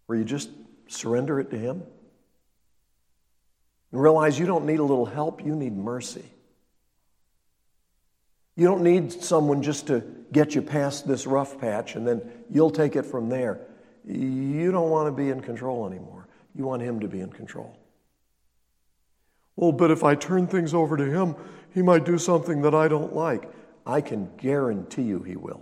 Where 0.06 0.18
you 0.18 0.26
just 0.26 0.50
surrender 0.88 1.40
it 1.40 1.50
to 1.52 1.58
Him? 1.58 1.84
And 3.92 4.02
realize 4.02 4.38
you 4.38 4.46
don't 4.46 4.66
need 4.66 4.80
a 4.80 4.84
little 4.84 5.06
help, 5.06 5.46
you 5.46 5.56
need 5.56 5.76
mercy. 5.76 6.26
You 8.56 8.66
don't 8.66 8.84
need 8.84 9.12
someone 9.12 9.62
just 9.62 9.88
to 9.88 10.04
get 10.32 10.56
you 10.56 10.62
past 10.62 11.08
this 11.08 11.28
rough 11.28 11.60
patch 11.60 11.96
and 11.96 12.08
then 12.08 12.22
you'll 12.50 12.72
take 12.72 12.96
it 12.96 13.04
from 13.04 13.30
there. 13.30 13.60
You 14.06 14.72
don't 14.72 14.90
want 14.90 15.08
to 15.08 15.12
be 15.12 15.30
in 15.30 15.42
control 15.42 15.88
anymore. 15.88 16.28
You 16.54 16.66
want 16.66 16.82
Him 16.82 17.00
to 17.02 17.08
be 17.08 17.20
in 17.20 17.32
control. 17.32 17.78
Well, 19.56 19.72
but 19.72 19.92
if 19.92 20.04
I 20.04 20.16
turn 20.16 20.48
things 20.48 20.74
over 20.74 20.96
to 20.96 21.06
Him, 21.06 21.36
He 21.74 21.82
might 21.82 22.06
do 22.06 22.18
something 22.18 22.62
that 22.62 22.76
I 22.76 22.88
don't 22.88 23.14
like. 23.14 23.50
I 23.86 24.02
can 24.02 24.30
guarantee 24.38 25.04
you 25.04 25.22
He 25.22 25.36
will. 25.36 25.62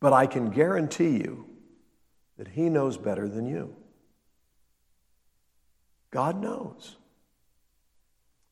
But 0.00 0.12
I 0.14 0.26
can 0.26 0.50
guarantee 0.50 1.18
you 1.18 1.46
that 2.38 2.48
He 2.48 2.70
knows 2.70 2.96
better 2.96 3.28
than 3.28 3.46
you. 3.46 3.76
God 6.10 6.40
knows. 6.40 6.96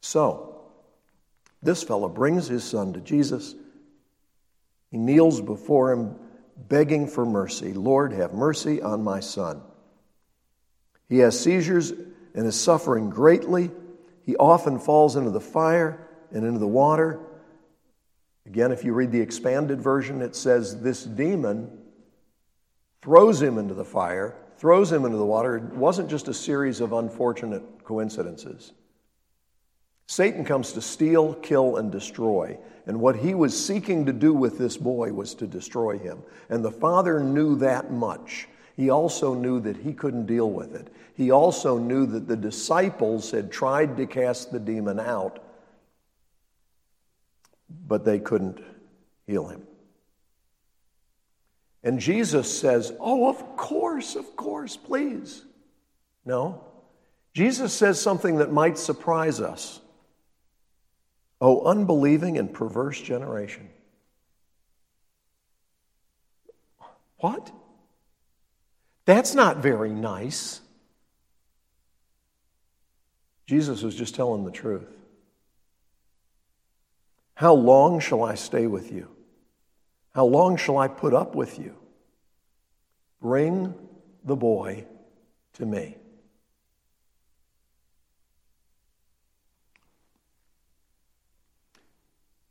So, 0.00 0.57
this 1.62 1.82
fellow 1.82 2.08
brings 2.08 2.46
his 2.46 2.64
son 2.64 2.92
to 2.92 3.00
Jesus. 3.00 3.54
He 4.90 4.98
kneels 4.98 5.40
before 5.40 5.92
him, 5.92 6.16
begging 6.56 7.06
for 7.06 7.26
mercy. 7.26 7.72
Lord, 7.72 8.12
have 8.12 8.32
mercy 8.32 8.80
on 8.80 9.02
my 9.02 9.20
son. 9.20 9.60
He 11.08 11.18
has 11.18 11.38
seizures 11.38 11.92
and 12.34 12.46
is 12.46 12.58
suffering 12.58 13.10
greatly. 13.10 13.70
He 14.24 14.36
often 14.36 14.78
falls 14.78 15.16
into 15.16 15.30
the 15.30 15.40
fire 15.40 16.06
and 16.32 16.44
into 16.44 16.58
the 16.58 16.66
water. 16.66 17.20
Again, 18.46 18.72
if 18.72 18.84
you 18.84 18.92
read 18.92 19.12
the 19.12 19.20
expanded 19.20 19.80
version, 19.80 20.22
it 20.22 20.36
says 20.36 20.80
this 20.80 21.04
demon 21.04 21.70
throws 23.02 23.40
him 23.40 23.58
into 23.58 23.74
the 23.74 23.84
fire, 23.84 24.36
throws 24.56 24.90
him 24.90 25.04
into 25.04 25.18
the 25.18 25.24
water. 25.24 25.56
It 25.56 25.64
wasn't 25.74 26.10
just 26.10 26.28
a 26.28 26.34
series 26.34 26.80
of 26.80 26.92
unfortunate 26.92 27.62
coincidences. 27.84 28.72
Satan 30.08 30.42
comes 30.42 30.72
to 30.72 30.80
steal, 30.80 31.34
kill, 31.34 31.76
and 31.76 31.92
destroy. 31.92 32.58
And 32.86 32.98
what 32.98 33.16
he 33.16 33.34
was 33.34 33.66
seeking 33.66 34.06
to 34.06 34.12
do 34.12 34.32
with 34.32 34.56
this 34.56 34.78
boy 34.78 35.12
was 35.12 35.34
to 35.34 35.46
destroy 35.46 35.98
him. 35.98 36.22
And 36.48 36.64
the 36.64 36.70
father 36.70 37.20
knew 37.20 37.56
that 37.56 37.92
much. 37.92 38.48
He 38.74 38.88
also 38.88 39.34
knew 39.34 39.60
that 39.60 39.76
he 39.76 39.92
couldn't 39.92 40.24
deal 40.24 40.50
with 40.50 40.74
it. 40.74 40.88
He 41.14 41.30
also 41.30 41.76
knew 41.76 42.06
that 42.06 42.26
the 42.26 42.36
disciples 42.36 43.30
had 43.30 43.52
tried 43.52 43.98
to 43.98 44.06
cast 44.06 44.50
the 44.50 44.58
demon 44.58 44.98
out, 44.98 45.44
but 47.86 48.06
they 48.06 48.18
couldn't 48.18 48.62
heal 49.26 49.46
him. 49.48 49.66
And 51.84 52.00
Jesus 52.00 52.58
says, 52.58 52.94
Oh, 52.98 53.28
of 53.28 53.56
course, 53.56 54.16
of 54.16 54.36
course, 54.36 54.76
please. 54.76 55.44
No. 56.24 56.64
Jesus 57.34 57.74
says 57.74 58.00
something 58.00 58.36
that 58.36 58.52
might 58.52 58.78
surprise 58.78 59.40
us. 59.40 59.80
Oh, 61.40 61.62
unbelieving 61.62 62.36
and 62.36 62.52
perverse 62.52 63.00
generation. 63.00 63.68
What? 67.18 67.50
That's 69.04 69.34
not 69.34 69.58
very 69.58 69.90
nice. 69.90 70.60
Jesus 73.46 73.82
was 73.82 73.94
just 73.94 74.14
telling 74.14 74.44
the 74.44 74.50
truth. 74.50 74.88
How 77.34 77.54
long 77.54 78.00
shall 78.00 78.24
I 78.24 78.34
stay 78.34 78.66
with 78.66 78.92
you? 78.92 79.08
How 80.14 80.26
long 80.26 80.56
shall 80.56 80.76
I 80.76 80.88
put 80.88 81.14
up 81.14 81.34
with 81.34 81.58
you? 81.58 81.74
Bring 83.22 83.74
the 84.24 84.36
boy 84.36 84.84
to 85.54 85.66
me. 85.66 85.96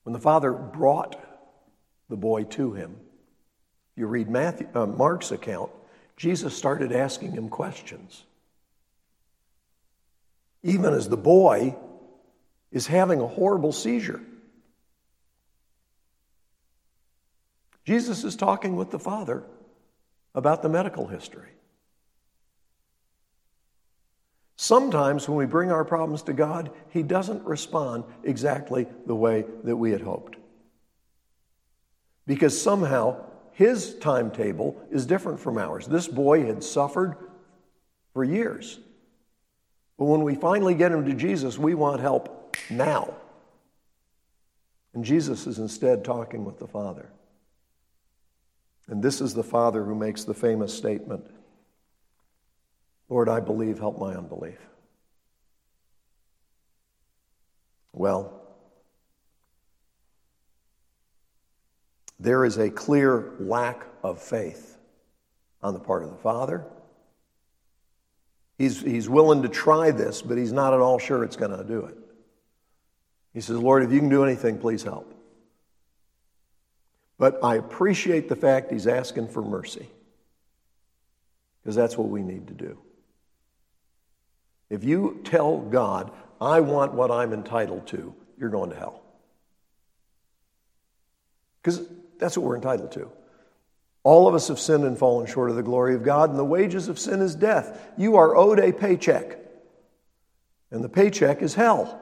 When 0.08 0.14
the 0.14 0.20
father 0.22 0.54
brought 0.54 1.20
the 2.08 2.16
boy 2.16 2.46
to 2.46 2.72
him, 2.72 2.96
you 3.98 4.08
read 4.08 4.30
Matthew, 4.30 4.70
uh, 4.74 4.86
Mark's 4.86 5.34
account, 5.34 5.70
Jesus 6.16 6.56
started 6.56 6.94
asking 6.94 7.34
him 7.34 7.50
questions. 7.50 8.24
Even 10.64 10.94
as 10.94 11.10
the 11.10 11.18
boy 11.18 11.76
is 12.72 12.88
having 12.88 13.20
a 13.20 13.28
horrible 13.28 13.74
seizure. 13.74 14.22
Jesus 17.84 18.24
is 18.24 18.38
talking 18.38 18.78
with 18.78 18.92
the 18.92 19.00
father 19.00 19.44
about 20.34 20.62
the 20.62 20.70
medical 20.70 21.08
history. 21.08 21.57
Sometimes 24.58 25.30
when 25.30 25.38
we 25.38 25.46
bring 25.46 25.72
our 25.72 25.86
problems 25.86 26.24
to 26.24 26.34
God, 26.34 26.72
He 26.90 27.04
doesn't 27.04 27.46
respond 27.46 28.04
exactly 28.24 28.88
the 29.06 29.16
way 29.16 29.46
that 29.64 29.78
we 29.78 29.92
had 29.92 30.02
hoped. 30.02 30.36
Because 32.26 32.60
somehow 32.60 33.24
His 33.52 33.96
timetable 33.96 34.76
is 34.92 35.06
different 35.06 35.40
from 35.40 35.58
ours. 35.58 35.86
This 35.86 36.08
boy 36.08 36.46
had 36.46 36.64
suffered 36.64 37.16
for 38.14 38.24
years. 38.24 38.80
But 39.98 40.06
when 40.06 40.24
we 40.24 40.36
finally 40.36 40.74
get 40.74 40.92
him 40.92 41.06
to 41.06 41.14
Jesus, 41.14 41.58
we 41.58 41.74
want 41.74 42.02
help 42.02 42.56
now. 42.70 43.14
And 44.94 45.04
Jesus 45.04 45.46
is 45.48 45.60
instead 45.60 46.04
talking 46.04 46.46
with 46.46 46.58
the 46.60 46.68
Father. 46.68 47.10
And 48.88 49.04
this 49.04 49.22
is 49.22 49.34
the 49.34 49.44
Father 49.44 49.84
who 49.84 49.96
makes 49.96 50.24
the 50.24 50.34
famous 50.34 50.74
statement 50.74 51.26
Lord, 53.10 53.30
I 53.30 53.40
believe, 53.40 53.80
help 53.80 54.00
my 54.00 54.14
unbelief. 54.14 54.60
Well, 57.94 58.34
there 62.20 62.46
is 62.46 62.58
a 62.58 62.70
clear 62.70 63.34
lack 63.40 63.86
of 64.04 64.22
faith 64.22 64.78
on 65.62 65.74
the 65.74 65.80
part 65.80 66.04
of 66.04 66.10
the 66.10 66.18
Father. 66.18 66.66
He's, 68.58 68.82
he's 68.82 69.08
willing 69.08 69.44
to 69.44 69.50
try 69.50 69.92
this, 69.92 70.22
but 70.22 70.38
he's 70.38 70.52
not 70.52 70.74
at 70.74 70.80
all 70.80 71.00
sure 71.00 71.24
it's 71.24 71.36
going 71.36 71.56
to 71.56 71.64
do 71.64 71.86
it. 71.86 71.98
He 73.34 73.42
says, 73.42 73.58
Lord, 73.58 73.84
if 73.84 73.92
you 73.92 74.00
can 74.00 74.10
do 74.10 74.24
anything, 74.24 74.58
please 74.58 74.84
help. 74.84 75.14
But 77.20 77.40
I 77.44 77.56
appreciate 77.56 78.30
the 78.30 78.36
fact 78.36 78.72
he's 78.72 78.88
asking 78.88 79.30
for 79.30 79.42
mercy 79.42 79.88
because 81.62 81.76
that's 81.76 81.98
what 81.98 82.10
we 82.10 82.22
need 82.22 82.48
to 82.48 82.54
do. 82.54 82.80
If 84.70 84.84
you 84.84 85.22
tell 85.24 85.60
God, 85.60 86.12
I 86.42 86.60
want 86.60 86.94
what 86.94 87.12
I'm 87.12 87.34
entitled 87.34 87.88
to, 87.88 88.14
you're 88.38 88.50
going 88.50 88.70
to 88.70 88.76
hell. 88.76 89.02
Because 91.62 91.88
that's 92.20 92.38
what 92.38 92.46
we're 92.46 92.56
entitled 92.56 92.92
to. 92.94 93.12
All 94.04 94.28
of 94.28 94.36
us 94.36 94.48
have 94.48 94.60
sinned 94.60 94.86
and 94.86 94.98
fallen 94.98 95.28
short 95.28 95.50
of 95.50 95.56
the 95.56 95.64
glory 95.64 95.96
of 95.96 96.04
God, 96.04 96.30
and 96.30 96.40
the 96.40 96.46
wages 96.46 96.88
of 96.88 96.98
sin 96.98 97.22
is 97.22 97.36
death. 97.36 97.92
You 97.98 98.16
are 98.16 98.36
owed 98.36 98.60
a 98.60 98.72
paycheck, 98.72 99.38
and 100.72 100.84
the 100.84 100.90
paycheck 100.90 101.42
is 101.42 101.54
hell. 101.54 102.00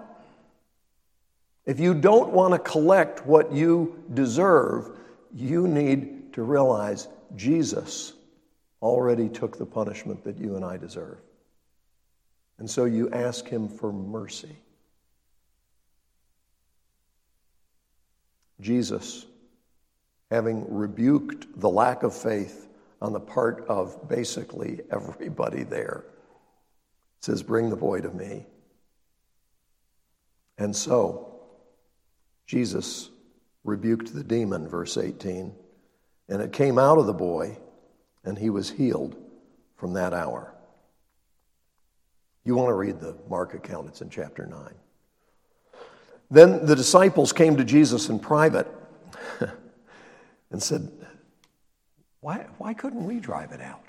If 1.65 1.79
you 1.79 1.95
don't 1.95 2.31
want 2.31 2.53
to 2.53 2.59
collect 2.59 3.25
what 3.25 3.51
you 3.51 4.03
deserve, 4.13 4.99
you 5.33 5.67
need 5.67 6.33
to 6.33 6.43
realize 6.43 7.07
Jesus 7.35 8.13
already 8.81 9.27
took 9.29 9.57
the 9.57 9.65
punishment 9.65 10.23
that 10.25 10.37
you 10.37 10.55
and 10.55 10.63
I 10.63 10.77
deserve. 10.77 11.17
And 12.57 12.69
so 12.69 12.85
you 12.85 13.09
ask 13.11 13.47
him 13.47 13.67
for 13.67 13.91
mercy. 13.91 14.55
Jesus, 18.61 19.25
having 20.31 20.73
rebuked 20.73 21.59
the 21.59 21.69
lack 21.69 22.03
of 22.03 22.15
faith 22.15 22.67
on 23.01 23.11
the 23.11 23.19
part 23.19 23.65
of 23.67 24.07
basically 24.07 24.79
everybody 24.89 25.63
there, 25.63 26.05
says, 27.19 27.43
Bring 27.43 27.69
the 27.69 27.75
boy 27.75 28.01
to 28.01 28.09
me. 28.09 28.45
And 30.57 30.73
so, 30.73 31.41
Jesus 32.47 33.09
rebuked 33.65 34.13
the 34.13 34.23
demon, 34.23 34.69
verse 34.69 34.95
18, 34.95 35.53
and 36.29 36.41
it 36.41 36.53
came 36.53 36.79
out 36.79 36.97
of 36.97 37.07
the 37.07 37.13
boy, 37.13 37.57
and 38.23 38.37
he 38.37 38.49
was 38.49 38.69
healed 38.69 39.17
from 39.75 39.93
that 39.93 40.13
hour. 40.13 40.54
You 42.45 42.55
want 42.55 42.69
to 42.69 42.73
read 42.73 42.99
the 42.99 43.15
Mark 43.27 43.55
account, 43.55 43.87
it's 43.87 44.01
in 44.01 44.09
chapter 44.09 44.45
9. 44.45 44.59
Then 46.29 46.65
the 46.65 46.75
disciples 46.75 47.33
came 47.33 47.57
to 47.57 47.63
Jesus 47.63 48.07
in 48.09 48.19
private 48.19 48.67
and 50.51 50.61
said, 50.61 50.91
why, 52.21 52.45
why 52.57 52.73
couldn't 52.73 53.05
we 53.05 53.19
drive 53.19 53.51
it 53.51 53.61
out? 53.61 53.83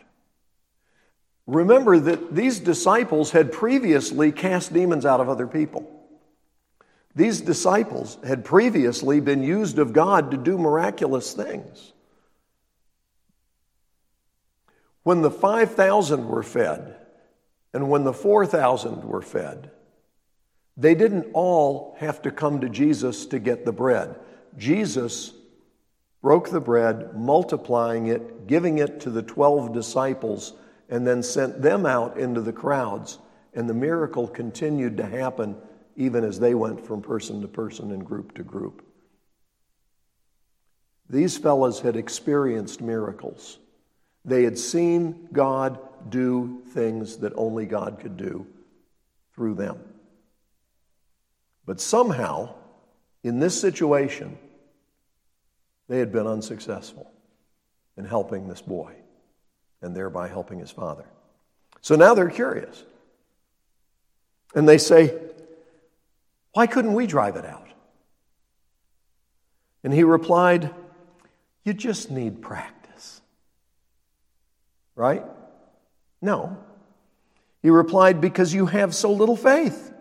Remember 1.46 1.98
that 1.98 2.34
these 2.34 2.58
disciples 2.58 3.30
had 3.30 3.52
previously 3.52 4.32
cast 4.32 4.72
demons 4.72 5.06
out 5.06 5.20
of 5.20 5.28
other 5.28 5.46
people. 5.46 5.90
These 7.14 7.40
disciples 7.40 8.18
had 8.26 8.44
previously 8.44 9.20
been 9.20 9.42
used 9.42 9.78
of 9.78 9.92
God 9.92 10.30
to 10.32 10.36
do 10.36 10.58
miraculous 10.58 11.32
things. 11.32 11.92
When 15.02 15.22
the 15.22 15.30
5,000 15.30 16.28
were 16.28 16.42
fed 16.42 16.96
and 17.76 17.90
when 17.90 18.04
the 18.04 18.12
4,000 18.14 19.04
were 19.04 19.20
fed, 19.20 19.70
they 20.78 20.94
didn't 20.94 21.30
all 21.34 21.94
have 21.98 22.22
to 22.22 22.30
come 22.30 22.62
to 22.62 22.70
Jesus 22.70 23.26
to 23.26 23.38
get 23.38 23.66
the 23.66 23.72
bread. 23.72 24.18
Jesus 24.56 25.34
broke 26.22 26.48
the 26.48 26.58
bread, 26.58 27.14
multiplying 27.14 28.06
it, 28.06 28.46
giving 28.46 28.78
it 28.78 29.00
to 29.00 29.10
the 29.10 29.20
12 29.20 29.74
disciples, 29.74 30.54
and 30.88 31.06
then 31.06 31.22
sent 31.22 31.60
them 31.60 31.84
out 31.84 32.16
into 32.16 32.40
the 32.40 32.50
crowds. 32.50 33.18
And 33.52 33.68
the 33.68 33.74
miracle 33.74 34.26
continued 34.26 34.96
to 34.96 35.04
happen 35.04 35.54
even 35.96 36.24
as 36.24 36.40
they 36.40 36.54
went 36.54 36.80
from 36.86 37.02
person 37.02 37.42
to 37.42 37.48
person 37.48 37.92
and 37.92 38.06
group 38.06 38.34
to 38.36 38.42
group. 38.42 38.86
These 41.10 41.36
fellows 41.36 41.80
had 41.80 41.94
experienced 41.94 42.80
miracles. 42.80 43.58
They 44.24 44.44
had 44.44 44.58
seen 44.58 45.28
God 45.30 45.78
do 46.08 46.62
things 46.68 47.18
that 47.18 47.32
only 47.36 47.66
God 47.66 47.98
could 48.00 48.16
do 48.16 48.46
through 49.34 49.54
them. 49.54 49.78
But 51.64 51.80
somehow, 51.80 52.54
in 53.22 53.40
this 53.40 53.60
situation, 53.60 54.38
they 55.88 55.98
had 55.98 56.12
been 56.12 56.26
unsuccessful 56.26 57.10
in 57.96 58.04
helping 58.04 58.48
this 58.48 58.62
boy 58.62 58.94
and 59.82 59.94
thereby 59.94 60.28
helping 60.28 60.58
his 60.58 60.70
father. 60.70 61.06
So 61.80 61.96
now 61.96 62.14
they're 62.14 62.30
curious. 62.30 62.82
And 64.54 64.68
they 64.68 64.78
say, 64.78 65.18
why 66.56 66.66
couldn't 66.66 66.94
we 66.94 67.06
drive 67.06 67.36
it 67.36 67.44
out? 67.44 67.68
And 69.84 69.92
he 69.92 70.04
replied, 70.04 70.74
You 71.64 71.74
just 71.74 72.10
need 72.10 72.40
practice. 72.40 73.20
Right? 74.94 75.22
No. 76.26 76.58
He 77.62 77.70
replied, 77.70 78.20
Because 78.20 78.52
you 78.52 78.66
have 78.66 78.94
so 78.94 79.12
little 79.12 79.36
faith. 79.36 79.92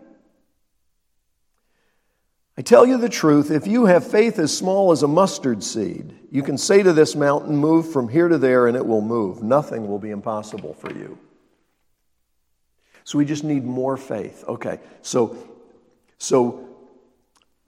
I 2.58 2.62
tell 2.62 2.84
you 2.84 2.98
the 2.98 3.08
truth, 3.08 3.52
if 3.52 3.68
you 3.68 3.84
have 3.84 4.10
faith 4.10 4.40
as 4.40 4.56
small 4.56 4.90
as 4.90 5.04
a 5.04 5.08
mustard 5.08 5.62
seed, 5.62 6.12
you 6.32 6.42
can 6.42 6.58
say 6.58 6.82
to 6.82 6.92
this 6.92 7.14
mountain, 7.14 7.56
Move 7.56 7.92
from 7.92 8.08
here 8.08 8.26
to 8.26 8.38
there, 8.38 8.66
and 8.66 8.76
it 8.76 8.84
will 8.84 9.02
move. 9.02 9.44
Nothing 9.44 9.86
will 9.86 10.00
be 10.00 10.10
impossible 10.10 10.74
for 10.74 10.92
you. 10.92 11.16
So 13.04 13.18
we 13.18 13.24
just 13.24 13.44
need 13.44 13.64
more 13.64 13.96
faith. 13.96 14.42
Okay, 14.48 14.80
so 15.02 15.36
so 16.18 16.68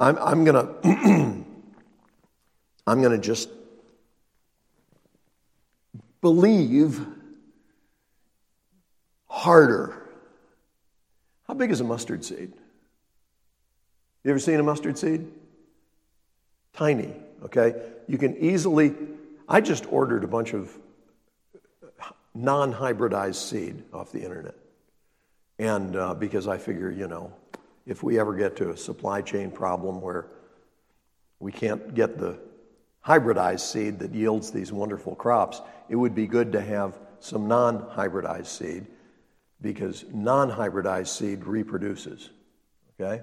I'm, 0.00 0.18
I'm 0.18 0.44
to 0.46 0.74
I'm 2.88 3.02
to 3.02 3.18
just 3.18 3.50
believe 6.20 7.06
harder. 9.38 10.02
How 11.46 11.54
big 11.54 11.70
is 11.70 11.80
a 11.80 11.84
mustard 11.84 12.24
seed? 12.24 12.52
You 14.24 14.30
ever 14.32 14.40
seen 14.40 14.58
a 14.58 14.64
mustard 14.64 14.98
seed? 14.98 15.28
Tiny, 16.72 17.14
okay? 17.44 17.74
You 18.08 18.18
can 18.18 18.36
easily, 18.38 18.94
I 19.48 19.60
just 19.60 19.90
ordered 19.92 20.24
a 20.24 20.26
bunch 20.26 20.54
of 20.54 20.76
non 22.34 22.72
hybridized 22.74 23.36
seed 23.36 23.84
off 23.92 24.10
the 24.10 24.22
internet. 24.22 24.56
And 25.60 25.94
uh, 25.94 26.14
because 26.14 26.48
I 26.48 26.58
figure, 26.58 26.90
you 26.90 27.06
know, 27.06 27.32
if 27.86 28.02
we 28.02 28.18
ever 28.18 28.34
get 28.34 28.56
to 28.56 28.70
a 28.70 28.76
supply 28.76 29.22
chain 29.22 29.52
problem 29.52 30.00
where 30.00 30.26
we 31.38 31.52
can't 31.52 31.94
get 31.94 32.18
the 32.18 32.40
hybridized 33.06 33.60
seed 33.60 34.00
that 34.00 34.12
yields 34.12 34.50
these 34.50 34.72
wonderful 34.72 35.14
crops, 35.14 35.62
it 35.88 35.94
would 35.94 36.14
be 36.16 36.26
good 36.26 36.50
to 36.52 36.60
have 36.60 36.98
some 37.20 37.46
non 37.46 37.82
hybridized 37.90 38.46
seed 38.46 38.86
because 39.60 40.04
non 40.12 40.50
hybridized 40.50 41.08
seed 41.08 41.44
reproduces. 41.44 42.30
Okay? 43.00 43.22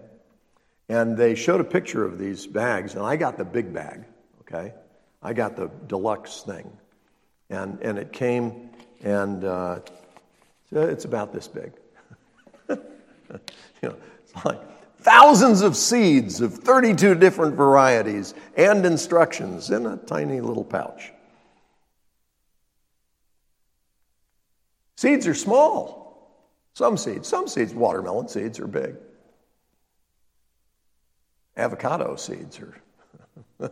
And 0.89 1.17
they 1.17 1.35
showed 1.35 1.61
a 1.61 1.65
picture 1.65 2.05
of 2.05 2.17
these 2.17 2.45
bags, 2.45 2.95
and 2.95 3.03
I 3.03 3.15
got 3.15 3.37
the 3.37 3.45
big 3.45 3.73
bag. 3.73 4.03
Okay? 4.41 4.73
I 5.21 5.33
got 5.33 5.55
the 5.55 5.71
deluxe 5.87 6.41
thing. 6.41 6.69
And, 7.49 7.79
and 7.81 7.97
it 7.97 8.11
came, 8.13 8.69
and 9.03 9.43
uh, 9.43 9.79
it's 10.71 11.05
about 11.05 11.33
this 11.33 11.47
big. 11.47 11.71
you 12.69 12.77
know, 13.83 13.95
it's 14.23 14.45
like 14.45 14.61
thousands 14.99 15.61
of 15.61 15.75
seeds 15.75 16.41
of 16.41 16.53
32 16.53 17.15
different 17.15 17.55
varieties 17.55 18.33
and 18.57 18.85
instructions 18.85 19.69
in 19.69 19.85
a 19.85 19.97
tiny 19.97 20.41
little 20.41 20.63
pouch. 20.63 21.11
Seeds 24.97 25.27
are 25.27 25.35
small. 25.35 26.04
Some 26.75 26.97
seeds, 26.97 27.27
some 27.27 27.47
seeds, 27.47 27.73
watermelon 27.73 28.27
seeds 28.27 28.59
are 28.59 28.67
big. 28.67 28.95
Avocado 31.57 32.15
seeds 32.15 32.59
are. 32.59 32.75
is 33.65 33.69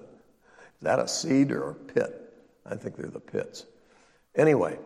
that 0.82 0.98
a 0.98 1.08
seed 1.08 1.52
or 1.52 1.70
a 1.70 1.76
pit? 1.76 2.34
I 2.66 2.76
think 2.76 2.96
they're 2.96 3.08
the 3.08 3.20
pits. 3.20 3.68
Anyway, 4.36 4.80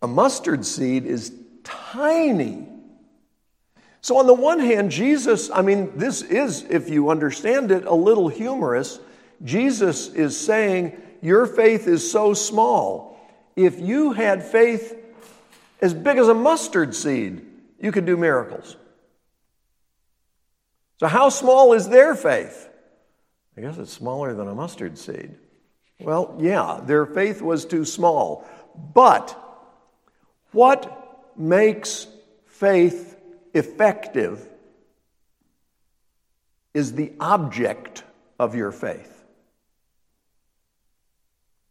a 0.00 0.06
mustard 0.06 0.64
seed 0.64 1.04
is 1.04 1.34
tiny 1.62 2.68
so, 4.06 4.18
on 4.18 4.28
the 4.28 4.34
one 4.34 4.60
hand, 4.60 4.92
Jesus, 4.92 5.50
I 5.50 5.62
mean, 5.62 5.90
this 5.96 6.22
is, 6.22 6.62
if 6.70 6.88
you 6.88 7.10
understand 7.10 7.72
it, 7.72 7.86
a 7.86 7.92
little 7.92 8.28
humorous. 8.28 9.00
Jesus 9.42 10.06
is 10.10 10.38
saying, 10.38 10.96
Your 11.22 11.44
faith 11.44 11.88
is 11.88 12.08
so 12.08 12.32
small. 12.32 13.18
If 13.56 13.80
you 13.80 14.12
had 14.12 14.44
faith 14.44 14.96
as 15.80 15.94
big 15.94 16.18
as 16.18 16.28
a 16.28 16.34
mustard 16.34 16.94
seed, 16.94 17.44
you 17.80 17.92
could 17.92 18.06
do 18.06 18.16
miracles. 18.16 18.76
So, 20.98 21.06
how 21.06 21.28
small 21.28 21.72
is 21.74 21.88
their 21.88 22.14
faith? 22.14 22.68
I 23.56 23.60
guess 23.60 23.78
it's 23.78 23.92
smaller 23.92 24.34
than 24.34 24.48
a 24.48 24.54
mustard 24.54 24.98
seed. 24.98 25.36
Well, 26.00 26.36
yeah, 26.38 26.80
their 26.82 27.06
faith 27.06 27.40
was 27.40 27.64
too 27.64 27.84
small. 27.84 28.46
But 28.94 29.38
what 30.52 31.32
makes 31.36 32.06
faith 32.46 33.18
effective 33.54 34.46
is 36.74 36.92
the 36.92 37.12
object 37.20 38.04
of 38.38 38.54
your 38.54 38.72
faith. 38.72 39.12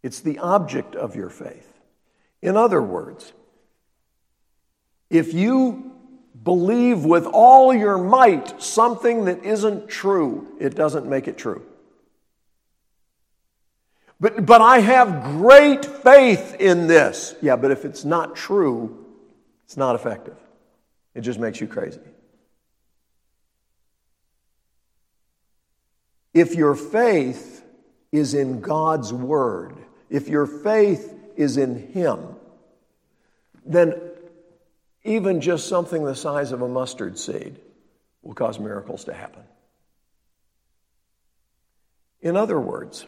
it's 0.01 0.19
the 0.19 0.37
object 0.37 0.95
of 0.95 1.15
your 1.15 1.31
faith. 1.31 1.79
In 2.43 2.55
other 2.55 2.79
words, 2.79 3.33
if 5.09 5.33
you 5.33 5.91
believe 6.43 7.05
with 7.05 7.25
all 7.25 7.73
your 7.73 7.97
might 7.97 8.61
something 8.61 9.25
that 9.25 9.43
isn't 9.43 9.89
true, 9.89 10.55
it 10.59 10.75
doesn't 10.75 11.07
make 11.07 11.27
it 11.27 11.37
true. 11.37 11.65
But, 14.19 14.45
but 14.45 14.61
I 14.61 14.79
have 14.79 15.23
great 15.23 15.85
faith 15.85 16.55
in 16.59 16.87
this. 16.87 17.35
Yeah, 17.41 17.55
but 17.57 17.71
if 17.71 17.83
it's 17.83 18.05
not 18.05 18.35
true, 18.35 19.05
it's 19.65 19.75
not 19.75 19.95
effective. 19.95 20.37
It 21.13 21.21
just 21.21 21.39
makes 21.39 21.59
you 21.59 21.67
crazy. 21.67 21.99
If 26.33 26.55
your 26.55 26.75
faith 26.75 27.63
is 28.11 28.33
in 28.33 28.61
God's 28.61 29.13
Word, 29.13 29.77
if 30.09 30.27
your 30.27 30.45
faith 30.45 31.13
is 31.35 31.57
in 31.57 31.91
Him, 31.91 32.35
then 33.65 34.04
even 35.05 35.39
just 35.39 35.67
something 35.69 36.03
the 36.03 36.15
size 36.15 36.51
of 36.51 36.61
a 36.61 36.67
mustard 36.67 37.17
seed 37.17 37.59
will 38.23 38.33
cause 38.33 38.59
miracles 38.59 39.05
to 39.05 39.13
happen. 39.13 39.43
In 42.21 42.35
other 42.35 42.59
words, 42.59 43.05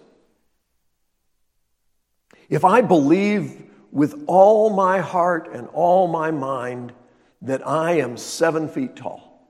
if 2.50 2.64
I 2.64 2.82
believe 2.82 3.64
with 3.92 4.26
all 4.28 4.70
my 4.70 5.00
heart 5.00 5.50
and 5.52 5.68
all 5.74 6.08
my 6.08 6.30
mind 6.30 6.94
that 7.42 7.68
I 7.68 7.94
am 7.94 8.16
seven 8.16 8.70
feet 8.70 8.96
tall, 8.96 9.50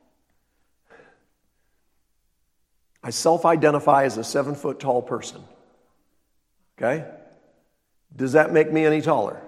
I 3.04 3.10
self 3.10 3.46
identify 3.46 4.06
as 4.06 4.18
a 4.18 4.24
seven 4.24 4.56
foot 4.56 4.80
tall 4.80 5.02
person. 5.02 5.42
Okay? 6.78 7.06
Does 8.16 8.34
that 8.34 8.54
make 8.54 8.72
me 8.72 8.86
any 8.86 9.02
taller? 9.02 9.42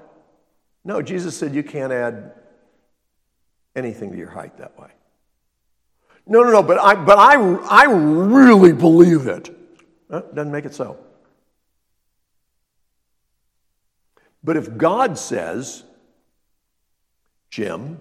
No, 0.83 1.01
Jesus 1.01 1.37
said 1.37 1.55
you 1.55 1.63
can't 1.63 1.93
add 1.93 2.33
anything 3.75 4.11
to 4.11 4.17
your 4.17 4.29
height 4.29 4.57
that 4.57 4.77
way. 4.79 4.89
No, 6.25 6.43
no, 6.43 6.51
no, 6.51 6.63
but 6.63 6.79
I, 6.79 6.95
but 6.95 7.17
I, 7.17 7.33
I 7.35 7.85
really 7.91 8.71
believe 8.71 9.27
it. 9.27 9.49
doesn't 10.09 10.51
make 10.51 10.65
it 10.65 10.75
so. 10.75 10.97
But 14.43 14.55
if 14.55 14.77
God 14.77 15.17
says, 15.17 15.83
Jim, 17.49 17.99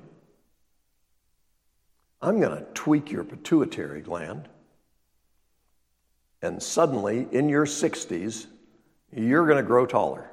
I'm 2.21 2.41
going 2.41 2.57
to 2.57 2.67
tweak 2.75 3.11
your 3.11 3.25
pituitary 3.25 4.03
gland, 4.03 4.49
and 6.43 6.63
suddenly 6.63 7.27
in 7.33 7.49
your 7.49 7.65
60s, 7.65 8.47
you're 9.13 9.47
going 9.47 9.57
to 9.57 9.67
grow 9.67 9.87
taller. 9.87 10.31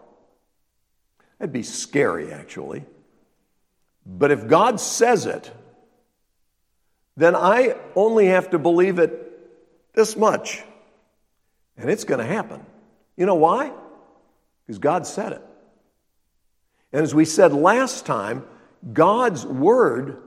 That'd 1.39 1.53
be 1.53 1.63
scary, 1.63 2.31
actually. 2.31 2.83
But 4.05 4.31
if 4.31 4.47
God 4.47 4.79
says 4.79 5.25
it, 5.25 5.51
then 7.17 7.35
I 7.35 7.75
only 7.95 8.27
have 8.27 8.51
to 8.51 8.59
believe 8.59 8.99
it 8.99 9.93
this 9.93 10.15
much. 10.15 10.63
And 11.77 11.89
it's 11.89 12.03
going 12.03 12.19
to 12.19 12.25
happen. 12.25 12.65
You 13.17 13.25
know 13.25 13.35
why? 13.35 13.71
Because 14.65 14.79
God 14.79 15.07
said 15.07 15.33
it. 15.33 15.41
And 16.93 17.01
as 17.03 17.15
we 17.15 17.25
said 17.25 17.53
last 17.53 18.05
time, 18.05 18.45
God's 18.93 19.45
word 19.45 20.21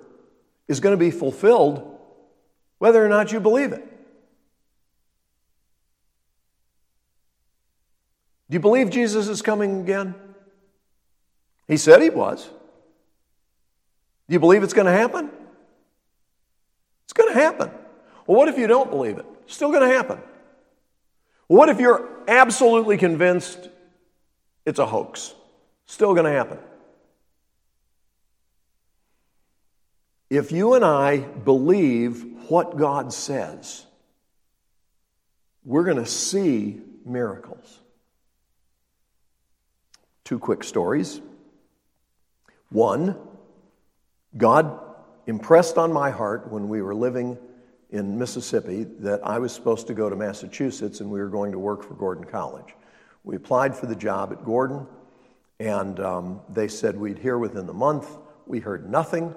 is 0.67 0.81
going 0.81 0.93
to 0.93 0.99
be 0.99 1.11
fulfilled 1.11 1.99
whether 2.79 3.05
or 3.05 3.09
not 3.09 3.33
you 3.33 3.41
believe 3.41 3.73
it. 3.73 3.85
Do 8.51 8.55
you 8.55 8.61
believe 8.61 8.91
Jesus 8.91 9.29
is 9.29 9.43
coming 9.43 9.81
again? 9.81 10.15
He 11.67 11.77
said 11.77 12.01
he 12.01 12.11
was. 12.11 12.49
Do 14.29 14.35
you 14.35 14.41
believe 14.41 14.63
it's 14.63 14.75
going 14.75 14.87
to 14.87 14.93
happen? 14.93 15.31
It's 17.05 17.15
going 17.15 17.33
to 17.33 17.41
happen. 17.41 17.71
Well, 18.27 18.37
what 18.37 18.49
if 18.49 18.59
you 18.59 18.67
don't 18.67 18.91
believe 18.91 19.17
it? 19.19 19.27
It's 19.45 19.55
still 19.55 19.71
going 19.71 19.89
to 19.89 19.95
happen. 19.95 20.21
What 21.47 21.71
if 21.71 21.81
you're 21.81 22.07
absolutely 22.29 22.99
convinced 22.99 23.71
it's 24.67 24.79
a 24.79 24.85
hoax? 24.85 25.35
Still 25.87 26.13
going 26.13 26.27
to 26.27 26.31
happen. 26.31 26.59
If 30.29 30.53
you 30.53 30.75
and 30.75 30.85
I 30.85 31.21
believe 31.21 32.23
what 32.51 32.77
God 32.77 33.15
says, 33.15 33.87
we're 35.65 35.85
going 35.85 35.97
to 35.97 36.07
see 36.07 36.83
miracles. 37.07 37.81
Two 40.25 40.39
quick 40.39 40.63
stories. 40.65 41.23
One, 42.69 43.17
God 44.39 44.81
impressed 45.27 45.77
on 45.77 45.93
my 45.93 46.11
heart 46.11 46.51
when 46.51 46.69
we 46.69 46.81
were 46.81 46.95
living 46.95 47.37
in 47.91 48.19
Mississippi 48.19 48.85
that 49.01 49.21
I 49.27 49.39
was 49.39 49.53
supposed 49.53 49.89
to 49.89 49.95
go 49.95 50.09
to 50.09 50.15
Massachusetts 50.17 51.01
and 51.01 51.11
we 51.11 51.19
were 51.19 51.29
going 51.29 51.53
to 51.53 51.59
work 51.59 51.83
for 51.83 51.95
Gordon 51.95 52.25
College. 52.25 52.75
We 53.25 53.37
applied 53.37 53.77
for 53.77 53.87
the 53.87 53.97
job 53.97 54.33
at 54.33 54.45
Gordon, 54.45 54.87
and 55.59 55.99
um, 55.99 56.41
they 56.49 56.69
said 56.69 56.97
we'd 56.97 57.19
hear 57.19 57.37
within 57.37 57.67
the 57.67 57.75
month. 57.75 58.09
We 58.47 58.61
heard 58.61 58.89
nothing 58.89 59.35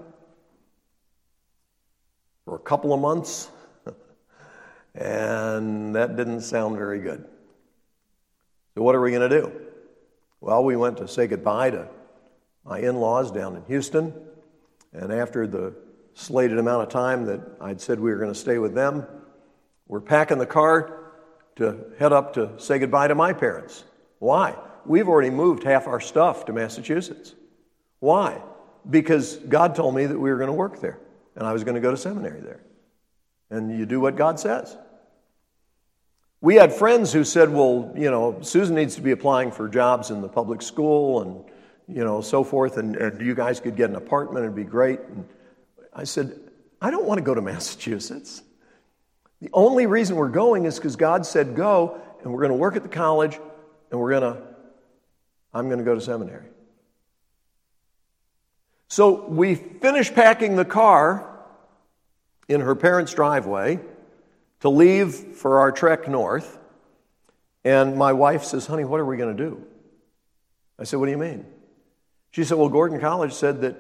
for 2.46 2.56
a 2.56 2.60
couple 2.60 2.94
of 2.94 3.02
months, 3.02 3.50
and 4.96 5.96
that 5.96 6.16
didn't 6.16 6.42
sound 6.42 6.78
very 6.78 7.00
good. 7.00 7.28
So, 8.76 8.84
what 8.84 8.96
are 8.96 9.02
we 9.02 9.12
going 9.12 9.30
to 9.30 9.42
do? 9.42 9.52
Well, 10.40 10.64
we 10.64 10.76
went 10.76 10.98
to 10.98 11.08
say 11.08 11.28
goodbye 11.28 11.72
to 11.72 11.90
my 12.64 12.80
in 12.80 12.98
laws 12.98 13.32
down 13.32 13.56
in 13.56 13.66
Houston. 13.66 14.14
And 14.94 15.12
after 15.12 15.48
the 15.48 15.74
slated 16.14 16.58
amount 16.58 16.84
of 16.84 16.90
time 16.90 17.26
that 17.26 17.42
I'd 17.62 17.80
said 17.80 18.00
we 18.00 18.12
were 18.12 18.18
going 18.18 18.34
to 18.34 18.40
stay 18.40 18.58
with 18.58 18.74
them, 18.74 19.06
we're 19.88 20.02
packing 20.02 20.38
the 20.38 20.46
car 20.46 21.14
to 21.56 21.86
head 22.00 22.14
up 22.14 22.34
to 22.34 22.52
say 22.58 22.80
goodbye 22.80 23.08
to 23.08 23.16
my 23.16 23.34
parents. 23.34 23.84
Why? 24.20 24.56
We've 24.86 25.08
already 25.08 25.30
moved 25.30 25.64
half 25.64 25.88
our 25.88 26.00
stuff 26.00 26.46
to 26.46 26.54
Massachusetts. 26.54 27.36
Why? 28.00 28.42
Because 28.90 29.38
God 29.38 29.76
told 29.76 29.96
me 29.96 30.06
that 30.06 30.18
we 30.18 30.30
were 30.30 30.38
going 30.38 30.48
to 30.48 30.54
work 30.54 30.80
there 30.80 31.00
and 31.36 31.46
I 31.46 31.54
was 31.54 31.64
going 31.64 31.76
to 31.76 31.82
go 31.82 31.92
to 31.92 31.98
seminary 31.98 32.42
there. 32.42 32.62
And 33.50 33.78
you 33.78 33.86
do 33.86 34.00
what 34.00 34.16
God 34.16 34.40
says. 34.40 34.76
We 36.40 36.56
had 36.56 36.74
friends 36.74 37.14
who 37.14 37.24
said, 37.24 37.50
well, 37.50 37.94
you 37.96 38.10
know, 38.10 38.40
Susan 38.42 38.76
needs 38.76 38.96
to 38.96 39.02
be 39.02 39.12
applying 39.12 39.52
for 39.52 39.70
jobs 39.70 40.10
in 40.10 40.22
the 40.22 40.28
public 40.28 40.62
school 40.62 41.22
and, 41.22 41.44
you 41.88 42.04
know, 42.04 42.22
so 42.22 42.44
forth, 42.44 42.78
and, 42.78 42.96
and 42.96 43.26
you 43.26 43.36
guys 43.36 43.60
could 43.60 43.76
get 43.76 43.90
an 43.90 43.96
apartment, 43.96 44.44
it'd 44.44 44.56
be 44.56 44.64
great. 44.64 45.00
And 45.00 45.28
I 45.94 46.04
said, 46.04 46.40
I 46.82 46.92
don't 46.92 47.06
want 47.06 47.18
to 47.18 47.24
go 47.24 47.34
to 47.34 47.42
Massachusetts. 47.42 48.44
The 49.42 49.50
only 49.54 49.88
reason 49.88 50.16
we're 50.16 50.30
going 50.30 50.66
is 50.66 50.76
because 50.76 50.96
God 50.96 51.26
said 51.26 51.56
go, 51.56 52.00
and 52.24 52.32
we're 52.32 52.42
going 52.42 52.52
to 52.52 52.58
work 52.58 52.76
at 52.76 52.84
the 52.84 52.90
college, 52.90 53.40
and 53.90 54.00
we're 54.00 54.12
going 54.12 54.34
to, 54.34 54.42
I'm 55.54 55.68
going 55.68 55.80
to 55.80 55.86
go 55.86 55.96
to 55.96 56.02
seminary. 56.02 56.46
So 58.88 59.26
we 59.26 59.56
finished 59.56 60.14
packing 60.16 60.58
the 60.58 60.66
car 60.66 61.28
in 62.48 62.62
her 62.62 62.76
parents' 62.76 63.14
driveway 63.14 63.80
to 64.60 64.70
leave 64.70 65.16
for 65.16 65.60
our 65.60 65.72
trek 65.72 66.08
north. 66.08 66.60
And 67.64 67.96
my 67.98 68.14
wife 68.14 68.44
says, 68.44 68.68
Honey, 68.68 68.84
what 68.84 69.00
are 69.00 69.06
we 69.06 69.18
going 69.18 69.36
to 69.36 69.44
do? 69.44 69.66
I 70.78 70.84
said, 70.84 71.00
What 71.00 71.06
do 71.06 71.12
you 71.12 71.18
mean? 71.18 71.46
She 72.32 72.44
said, 72.46 72.58
Well, 72.58 72.70
Gordon 72.70 73.00
College 73.00 73.34
said 73.34 73.62
that 73.62 73.78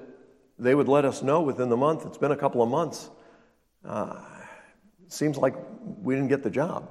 they 0.60 0.76
would 0.76 0.88
let 0.88 1.06
us 1.06 1.24
know 1.24 1.42
within 1.42 1.70
the 1.70 1.78
month. 1.78 2.06
It's 2.06 2.18
been 2.18 2.32
a 2.32 2.38
couple 2.38 2.62
of 2.62 2.70
months. 2.70 3.10
Uh, 3.84 4.22
seems 5.08 5.38
like 5.38 5.56
we 6.02 6.16
didn't 6.16 6.30
get 6.30 6.44
the 6.44 6.50
job. 6.50 6.90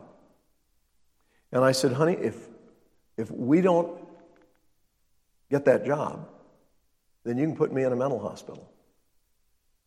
And 1.52 1.64
I 1.64 1.72
said, 1.72 1.92
Honey, 1.92 2.14
if, 2.14 2.36
if 3.16 3.30
we 3.30 3.60
don't 3.60 4.00
get 5.50 5.66
that 5.66 5.84
job, 5.84 6.28
then 7.24 7.36
you 7.36 7.46
can 7.46 7.56
put 7.56 7.72
me 7.72 7.84
in 7.84 7.92
a 7.92 7.96
mental 7.96 8.18
hospital. 8.18 8.70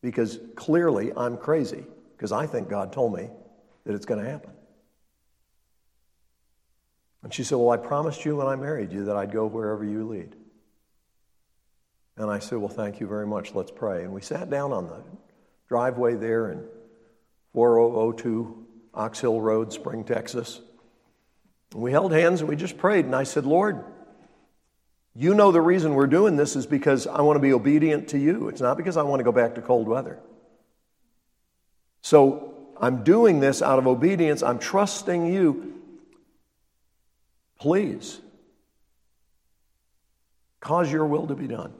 Because 0.01 0.39
clearly 0.55 1.11
I'm 1.15 1.37
crazy, 1.37 1.85
because 2.15 2.31
I 2.31 2.45
think 2.45 2.69
God 2.69 2.93
told 2.93 3.15
me 3.15 3.29
that 3.85 3.95
it's 3.95 4.05
going 4.05 4.23
to 4.23 4.29
happen. 4.29 4.51
And 7.23 7.33
she 7.33 7.43
said, 7.43 7.57
Well, 7.57 7.71
I 7.71 7.77
promised 7.77 8.25
you 8.25 8.35
when 8.35 8.47
I 8.47 8.55
married 8.55 8.91
you 8.91 9.05
that 9.05 9.15
I'd 9.15 9.31
go 9.31 9.47
wherever 9.47 9.83
you 9.83 10.07
lead. 10.07 10.35
And 12.17 12.29
I 12.29 12.39
said, 12.39 12.59
Well, 12.59 12.69
thank 12.69 12.99
you 12.99 13.07
very 13.07 13.27
much. 13.27 13.53
Let's 13.53 13.71
pray. 13.71 14.03
And 14.03 14.13
we 14.13 14.21
sat 14.21 14.49
down 14.49 14.71
on 14.71 14.87
the 14.87 15.03
driveway 15.67 16.15
there 16.15 16.51
in 16.51 16.63
4002 17.53 18.65
Ox 18.93 19.19
Hill 19.19 19.41
Road, 19.41 19.73
Spring, 19.73 20.03
Texas. 20.03 20.61
And 21.73 21.81
we 21.81 21.91
held 21.91 22.11
hands 22.11 22.41
and 22.41 22.49
we 22.49 22.55
just 22.55 22.77
prayed. 22.77 23.05
And 23.05 23.15
I 23.15 23.23
said, 23.23 23.45
Lord, 23.45 23.83
you 25.15 25.33
know 25.33 25.51
the 25.51 25.61
reason 25.61 25.95
we're 25.95 26.07
doing 26.07 26.35
this 26.35 26.55
is 26.55 26.65
because 26.65 27.07
I 27.07 27.21
want 27.21 27.37
to 27.37 27.41
be 27.41 27.53
obedient 27.53 28.09
to 28.09 28.19
you. 28.19 28.47
It's 28.49 28.61
not 28.61 28.77
because 28.77 28.97
I 28.97 29.03
want 29.03 29.19
to 29.19 29.23
go 29.23 29.31
back 29.31 29.55
to 29.55 29.61
cold 29.61 29.87
weather. 29.87 30.19
So 32.01 32.53
I'm 32.79 33.03
doing 33.03 33.39
this 33.39 33.61
out 33.61 33.79
of 33.79 33.87
obedience. 33.87 34.43
I'm 34.43 34.59
trusting 34.59 35.31
you. 35.31 35.81
Please 37.59 38.19
Cause 40.63 40.89
your 40.89 41.05
will 41.05 41.27
to 41.27 41.35
be 41.35 41.45
done. 41.45 41.73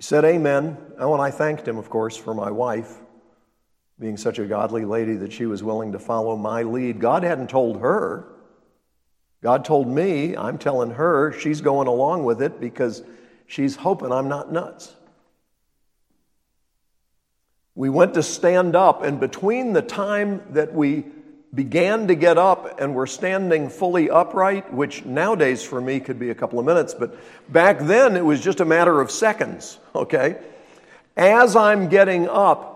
He 0.00 0.04
said, 0.04 0.24
Amen. 0.24 0.78
Oh, 0.98 1.12
and 1.12 1.20
I 1.20 1.30
thanked 1.30 1.68
him, 1.68 1.76
of 1.76 1.90
course, 1.90 2.16
for 2.16 2.32
my 2.32 2.50
wife 2.50 3.00
being 3.98 4.16
such 4.16 4.38
a 4.38 4.46
godly 4.46 4.86
lady 4.86 5.12
that 5.16 5.30
she 5.30 5.44
was 5.44 5.62
willing 5.62 5.92
to 5.92 5.98
follow 5.98 6.36
my 6.36 6.62
lead. 6.62 6.98
God 6.98 7.22
hadn't 7.22 7.50
told 7.50 7.82
her. 7.82 8.24
God 9.42 9.62
told 9.62 9.88
me, 9.88 10.34
I'm 10.34 10.56
telling 10.56 10.92
her, 10.92 11.32
she's 11.32 11.60
going 11.60 11.86
along 11.86 12.24
with 12.24 12.40
it 12.40 12.62
because 12.62 13.02
she's 13.46 13.76
hoping 13.76 14.10
I'm 14.10 14.26
not 14.26 14.50
nuts. 14.50 14.94
We 17.74 17.90
went 17.90 18.14
to 18.14 18.22
stand 18.22 18.74
up, 18.74 19.02
and 19.02 19.20
between 19.20 19.74
the 19.74 19.82
time 19.82 20.42
that 20.54 20.72
we 20.72 21.04
began 21.54 22.06
to 22.06 22.14
get 22.14 22.38
up 22.38 22.80
and 22.80 22.94
were 22.94 23.06
standing 23.06 23.68
fully 23.68 24.08
upright, 24.08 24.72
which 24.72 25.04
nowadays 25.04 25.62
for 25.62 25.80
me 25.80 25.98
could 25.98 26.18
be 26.18 26.30
a 26.30 26.34
couple 26.34 26.58
of 26.58 26.64
minutes, 26.64 26.94
but 26.94 27.16
back 27.52 27.80
then 27.80 28.16
it 28.16 28.24
was 28.24 28.40
just 28.40 28.60
a 28.60 28.64
matter 28.64 29.00
of 29.00 29.10
seconds, 29.10 29.78
okay? 29.94 30.38
As 31.16 31.56
I'm 31.56 31.88
getting 31.88 32.28
up, 32.28 32.70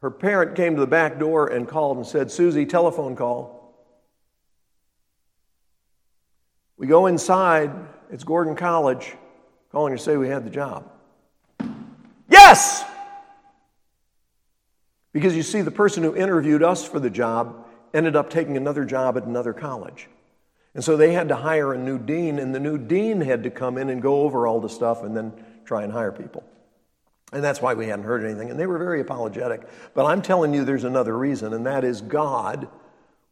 her 0.00 0.10
parent 0.10 0.56
came 0.56 0.76
to 0.76 0.80
the 0.80 0.86
back 0.86 1.18
door 1.18 1.48
and 1.48 1.68
called 1.68 1.98
and 1.98 2.06
said, 2.06 2.30
Susie, 2.30 2.64
telephone 2.64 3.16
call. 3.16 3.58
We 6.76 6.86
go 6.86 7.06
inside, 7.06 7.70
it's 8.10 8.24
Gordon 8.24 8.54
College, 8.54 9.14
calling 9.72 9.96
to 9.96 10.02
say 10.02 10.16
we 10.16 10.28
had 10.28 10.44
the 10.44 10.50
job. 10.50 10.90
Yes! 12.30 12.84
Because 15.12 15.36
you 15.36 15.42
see, 15.42 15.62
the 15.62 15.70
person 15.70 16.02
who 16.02 16.14
interviewed 16.14 16.62
us 16.62 16.84
for 16.84 17.00
the 17.00 17.10
job 17.10 17.66
ended 17.94 18.16
up 18.16 18.30
taking 18.30 18.56
another 18.56 18.84
job 18.84 19.16
at 19.16 19.24
another 19.24 19.52
college. 19.52 20.08
And 20.74 20.84
so 20.84 20.96
they 20.96 21.12
had 21.12 21.28
to 21.28 21.36
hire 21.36 21.72
a 21.72 21.78
new 21.78 21.98
dean, 21.98 22.38
and 22.38 22.54
the 22.54 22.60
new 22.60 22.78
dean 22.78 23.20
had 23.20 23.42
to 23.44 23.50
come 23.50 23.78
in 23.78 23.88
and 23.88 24.02
go 24.02 24.20
over 24.20 24.46
all 24.46 24.60
the 24.60 24.68
stuff 24.68 25.02
and 25.02 25.16
then 25.16 25.32
try 25.64 25.82
and 25.82 25.92
hire 25.92 26.12
people. 26.12 26.44
And 27.32 27.42
that's 27.42 27.60
why 27.60 27.74
we 27.74 27.86
hadn't 27.86 28.04
heard 28.04 28.24
anything. 28.24 28.50
And 28.50 28.58
they 28.58 28.66
were 28.66 28.78
very 28.78 29.00
apologetic. 29.00 29.62
But 29.94 30.06
I'm 30.06 30.22
telling 30.22 30.54
you, 30.54 30.64
there's 30.64 30.84
another 30.84 31.16
reason, 31.16 31.52
and 31.52 31.66
that 31.66 31.84
is 31.84 32.00
God 32.00 32.68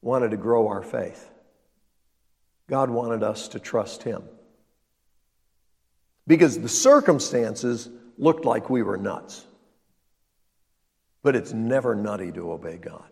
wanted 0.02 0.32
to 0.32 0.36
grow 0.36 0.68
our 0.68 0.82
faith. 0.82 1.30
God 2.68 2.90
wanted 2.90 3.22
us 3.22 3.48
to 3.48 3.60
trust 3.60 4.02
Him. 4.02 4.24
Because 6.26 6.58
the 6.58 6.68
circumstances 6.68 7.88
looked 8.18 8.44
like 8.44 8.68
we 8.68 8.82
were 8.82 8.96
nuts. 8.96 9.46
But 11.26 11.34
it's 11.34 11.52
never 11.52 11.96
nutty 11.96 12.30
to 12.30 12.52
obey 12.52 12.76
God. 12.76 13.02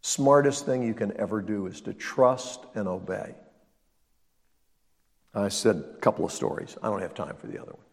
Smartest 0.00 0.64
thing 0.64 0.84
you 0.84 0.94
can 0.94 1.12
ever 1.16 1.42
do 1.42 1.66
is 1.66 1.80
to 1.80 1.92
trust 1.92 2.60
and 2.76 2.86
obey. 2.86 3.34
I 5.34 5.48
said 5.48 5.74
a 5.74 5.98
couple 5.98 6.24
of 6.24 6.30
stories. 6.30 6.76
I 6.80 6.88
don't 6.88 7.00
have 7.00 7.14
time 7.14 7.34
for 7.40 7.48
the 7.48 7.60
other 7.60 7.72
one. 7.72 7.84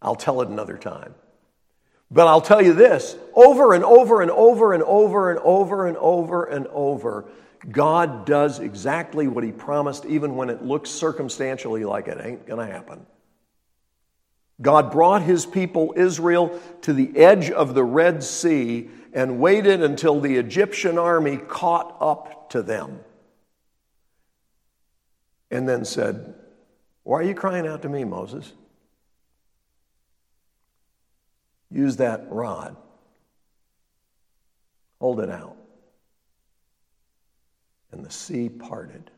I'll 0.00 0.14
tell 0.14 0.42
it 0.42 0.48
another 0.48 0.78
time. 0.78 1.12
But 2.08 2.28
I'll 2.28 2.40
tell 2.40 2.62
you 2.62 2.72
this 2.72 3.16
over 3.34 3.74
and 3.74 3.82
over 3.82 4.22
and 4.22 4.30
over 4.30 4.72
and 4.72 4.84
over 4.84 5.32
and 5.32 5.40
over 5.40 5.88
and 5.88 5.96
over 5.96 6.44
and 6.44 6.68
over, 6.68 7.24
God 7.68 8.26
does 8.26 8.60
exactly 8.60 9.26
what 9.26 9.42
He 9.42 9.50
promised, 9.50 10.04
even 10.06 10.36
when 10.36 10.50
it 10.50 10.62
looks 10.62 10.88
circumstantially 10.88 11.82
like 11.82 12.06
it 12.06 12.24
ain't 12.24 12.46
going 12.46 12.64
to 12.64 12.72
happen. 12.72 13.04
God 14.60 14.92
brought 14.92 15.22
His 15.22 15.46
people, 15.46 15.94
Israel, 15.96 16.58
to 16.82 16.92
the 16.92 17.16
edge 17.16 17.50
of 17.50 17.74
the 17.74 17.84
Red 17.84 18.22
Sea 18.22 18.90
and 19.12 19.40
waited 19.40 19.82
until 19.82 20.20
the 20.20 20.36
Egyptian 20.36 20.98
army 20.98 21.36
caught 21.36 21.96
up 22.00 22.50
to 22.50 22.62
them. 22.62 23.00
And 25.50 25.68
then 25.68 25.84
said, 25.84 26.34
Why 27.02 27.20
are 27.20 27.22
you 27.22 27.34
crying 27.34 27.66
out 27.66 27.82
to 27.82 27.88
me, 27.88 28.04
Moses? 28.04 28.52
Use 31.70 31.96
that 31.96 32.26
rod. 32.30 32.76
Hold 35.00 35.20
it 35.20 35.30
out. 35.30 35.56
And 37.92 38.04
the 38.04 38.10
sea 38.10 38.48
parted. 38.48 39.10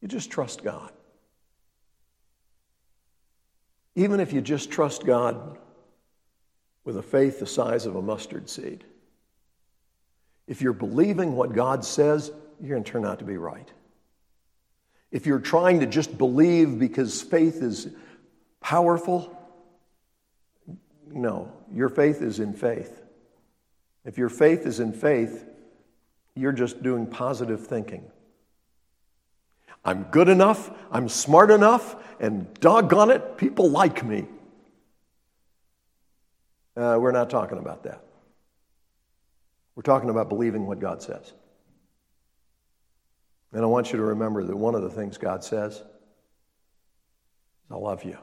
You 0.00 0.08
just 0.08 0.30
trust 0.30 0.62
God. 0.64 0.92
Even 3.94 4.20
if 4.20 4.32
you 4.32 4.40
just 4.40 4.70
trust 4.70 5.06
God 5.06 5.58
with 6.84 6.96
a 6.96 7.02
faith 7.02 7.40
the 7.40 7.46
size 7.46 7.86
of 7.86 7.96
a 7.96 8.02
mustard 8.02 8.48
seed, 8.48 8.84
if 10.46 10.60
you're 10.60 10.72
believing 10.72 11.36
what 11.36 11.52
God 11.52 11.84
says, 11.84 12.30
you're 12.60 12.70
going 12.70 12.84
to 12.84 12.90
turn 12.90 13.06
out 13.06 13.20
to 13.20 13.24
be 13.24 13.36
right. 13.36 13.70
If 15.10 15.26
you're 15.26 15.38
trying 15.38 15.80
to 15.80 15.86
just 15.86 16.18
believe 16.18 16.78
because 16.78 17.22
faith 17.22 17.62
is 17.62 17.88
powerful, 18.60 19.34
no, 21.06 21.52
your 21.72 21.88
faith 21.88 22.20
is 22.20 22.40
in 22.40 22.52
faith. 22.52 23.00
If 24.04 24.18
your 24.18 24.28
faith 24.28 24.66
is 24.66 24.80
in 24.80 24.92
faith, 24.92 25.46
you're 26.34 26.52
just 26.52 26.82
doing 26.82 27.06
positive 27.06 27.66
thinking. 27.66 28.10
I'm 29.84 30.04
good 30.04 30.28
enough, 30.28 30.70
I'm 30.90 31.08
smart 31.08 31.50
enough, 31.50 31.96
and 32.18 32.52
doggone 32.60 33.10
it, 33.10 33.36
people 33.36 33.70
like 33.70 34.04
me. 34.04 34.26
Uh, 36.76 36.96
we're 37.00 37.12
not 37.12 37.30
talking 37.30 37.58
about 37.58 37.84
that. 37.84 38.02
We're 39.76 39.82
talking 39.82 40.10
about 40.10 40.28
believing 40.28 40.66
what 40.66 40.80
God 40.80 41.02
says. 41.02 41.32
And 43.52 43.62
I 43.62 43.66
want 43.66 43.92
you 43.92 43.98
to 43.98 44.04
remember 44.04 44.42
that 44.42 44.56
one 44.56 44.74
of 44.74 44.82
the 44.82 44.90
things 44.90 45.18
God 45.18 45.44
says 45.44 45.74
is, 45.74 45.82
I 47.70 47.76
love 47.76 48.04
you. 48.04 48.18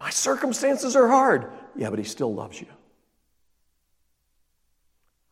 My 0.00 0.10
circumstances 0.10 0.96
are 0.96 1.08
hard. 1.08 1.52
Yeah, 1.76 1.90
but 1.90 1.98
He 1.98 2.04
still 2.04 2.34
loves 2.34 2.60
you. 2.60 2.66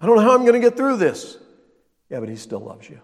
I 0.00 0.06
don't 0.06 0.16
know 0.16 0.22
how 0.22 0.34
I'm 0.34 0.42
going 0.42 0.54
to 0.54 0.60
get 0.60 0.76
through 0.76 0.98
this. 0.98 1.36
Yeah, 2.08 2.20
but 2.20 2.28
He 2.28 2.36
still 2.36 2.60
loves 2.60 2.88
you. 2.88 3.00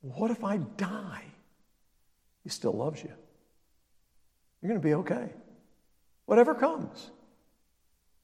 What 0.00 0.30
if 0.30 0.44
I 0.44 0.58
die? 0.58 1.24
He 2.42 2.48
still 2.48 2.72
loves 2.72 3.02
you. 3.02 3.12
You're 4.60 4.68
going 4.68 4.80
to 4.80 4.86
be 4.86 4.94
okay. 4.94 5.30
Whatever 6.26 6.54
comes. 6.54 7.10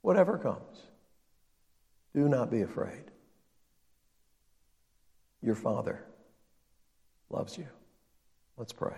Whatever 0.02 0.38
comes. 0.38 0.82
Do 2.14 2.28
not 2.28 2.50
be 2.50 2.62
afraid. 2.62 3.04
Your 5.42 5.54
Father 5.54 6.02
loves 7.30 7.58
you. 7.58 7.66
Let's 8.56 8.72
pray. 8.72 8.94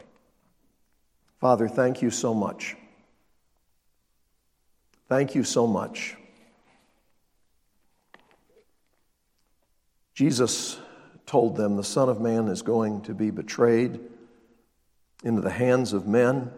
Father, 1.40 1.68
thank 1.68 2.00
you 2.02 2.10
so 2.10 2.32
much. 2.32 2.76
Thank 5.08 5.34
you 5.34 5.42
so 5.42 5.66
much. 5.66 6.16
Jesus 10.14 10.78
told 11.28 11.56
them 11.56 11.76
the 11.76 11.84
Son 11.84 12.08
of 12.08 12.20
Man 12.20 12.48
is 12.48 12.62
going 12.62 13.02
to 13.02 13.14
be 13.14 13.30
betrayed 13.30 14.00
into 15.22 15.42
the 15.42 15.50
hands 15.50 15.92
of 15.92 16.08
men. 16.08 16.50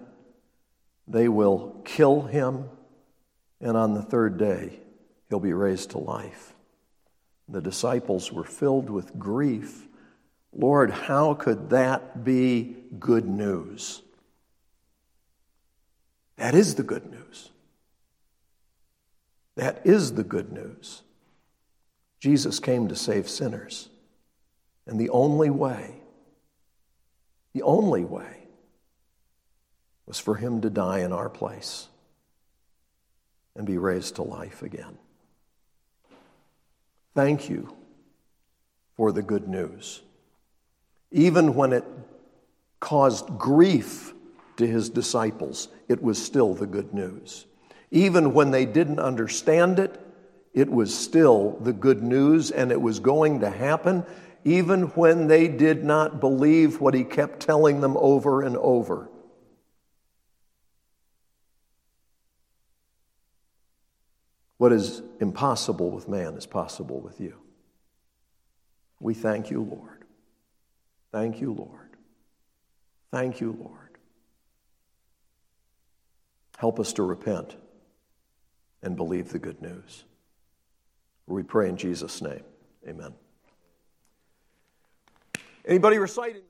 They 1.08 1.28
will 1.28 1.82
kill 1.84 2.22
him, 2.22 2.68
and 3.60 3.76
on 3.76 3.94
the 3.94 4.02
third 4.02 4.38
day, 4.38 4.78
he'll 5.28 5.40
be 5.40 5.52
raised 5.52 5.90
to 5.90 5.98
life. 5.98 6.54
The 7.48 7.60
disciples 7.60 8.32
were 8.32 8.44
filled 8.44 8.90
with 8.90 9.18
grief. 9.18 9.88
Lord, 10.52 10.92
how 10.92 11.34
could 11.34 11.70
that 11.70 12.22
be 12.22 12.76
good 12.96 13.26
news? 13.26 14.02
That 16.36 16.54
is 16.54 16.76
the 16.76 16.84
good 16.84 17.10
news. 17.10 17.50
That 19.56 19.82
is 19.84 20.14
the 20.14 20.24
good 20.24 20.52
news. 20.52 21.02
Jesus 22.20 22.60
came 22.60 22.86
to 22.88 22.94
save 22.94 23.28
sinners. 23.28 23.89
And 24.90 24.98
the 24.98 25.10
only 25.10 25.50
way, 25.50 25.94
the 27.54 27.62
only 27.62 28.04
way, 28.04 28.48
was 30.04 30.18
for 30.18 30.34
him 30.34 30.60
to 30.62 30.68
die 30.68 30.98
in 30.98 31.12
our 31.12 31.28
place 31.28 31.86
and 33.54 33.64
be 33.64 33.78
raised 33.78 34.16
to 34.16 34.22
life 34.22 34.62
again. 34.62 34.98
Thank 37.14 37.48
you 37.48 37.76
for 38.96 39.12
the 39.12 39.22
good 39.22 39.46
news. 39.46 40.02
Even 41.12 41.54
when 41.54 41.72
it 41.72 41.84
caused 42.80 43.38
grief 43.38 44.12
to 44.56 44.66
his 44.66 44.90
disciples, 44.90 45.68
it 45.88 46.02
was 46.02 46.20
still 46.20 46.52
the 46.52 46.66
good 46.66 46.92
news. 46.92 47.46
Even 47.92 48.34
when 48.34 48.50
they 48.50 48.66
didn't 48.66 48.98
understand 48.98 49.78
it, 49.78 50.00
it 50.52 50.68
was 50.68 50.92
still 50.92 51.56
the 51.60 51.72
good 51.72 52.02
news 52.02 52.50
and 52.50 52.72
it 52.72 52.80
was 52.80 52.98
going 52.98 53.38
to 53.38 53.50
happen, 53.50 54.04
even 54.44 54.82
when 54.88 55.26
they 55.26 55.48
did 55.48 55.84
not 55.84 56.20
believe 56.20 56.80
what 56.80 56.94
he 56.94 57.04
kept 57.04 57.40
telling 57.40 57.80
them 57.80 57.96
over 57.96 58.42
and 58.42 58.56
over. 58.56 59.08
What 64.56 64.72
is 64.72 65.02
impossible 65.20 65.90
with 65.90 66.08
man 66.08 66.34
is 66.34 66.46
possible 66.46 67.00
with 67.00 67.20
you. 67.20 67.34
We 69.00 69.14
thank 69.14 69.50
you, 69.50 69.62
Lord. 69.62 70.04
Thank 71.12 71.40
you, 71.40 71.52
Lord. 71.52 71.96
Thank 73.10 73.40
you, 73.40 73.56
Lord. 73.58 73.98
Help 76.58 76.78
us 76.78 76.92
to 76.94 77.02
repent 77.02 77.56
and 78.82 78.96
believe 78.96 79.30
the 79.30 79.38
good 79.38 79.62
news. 79.62 80.04
We 81.26 81.42
pray 81.42 81.68
in 81.68 81.76
Jesus' 81.76 82.20
name. 82.20 82.42
Amen. 82.86 83.14
Anybody 85.64 85.98
reciting? 85.98 86.42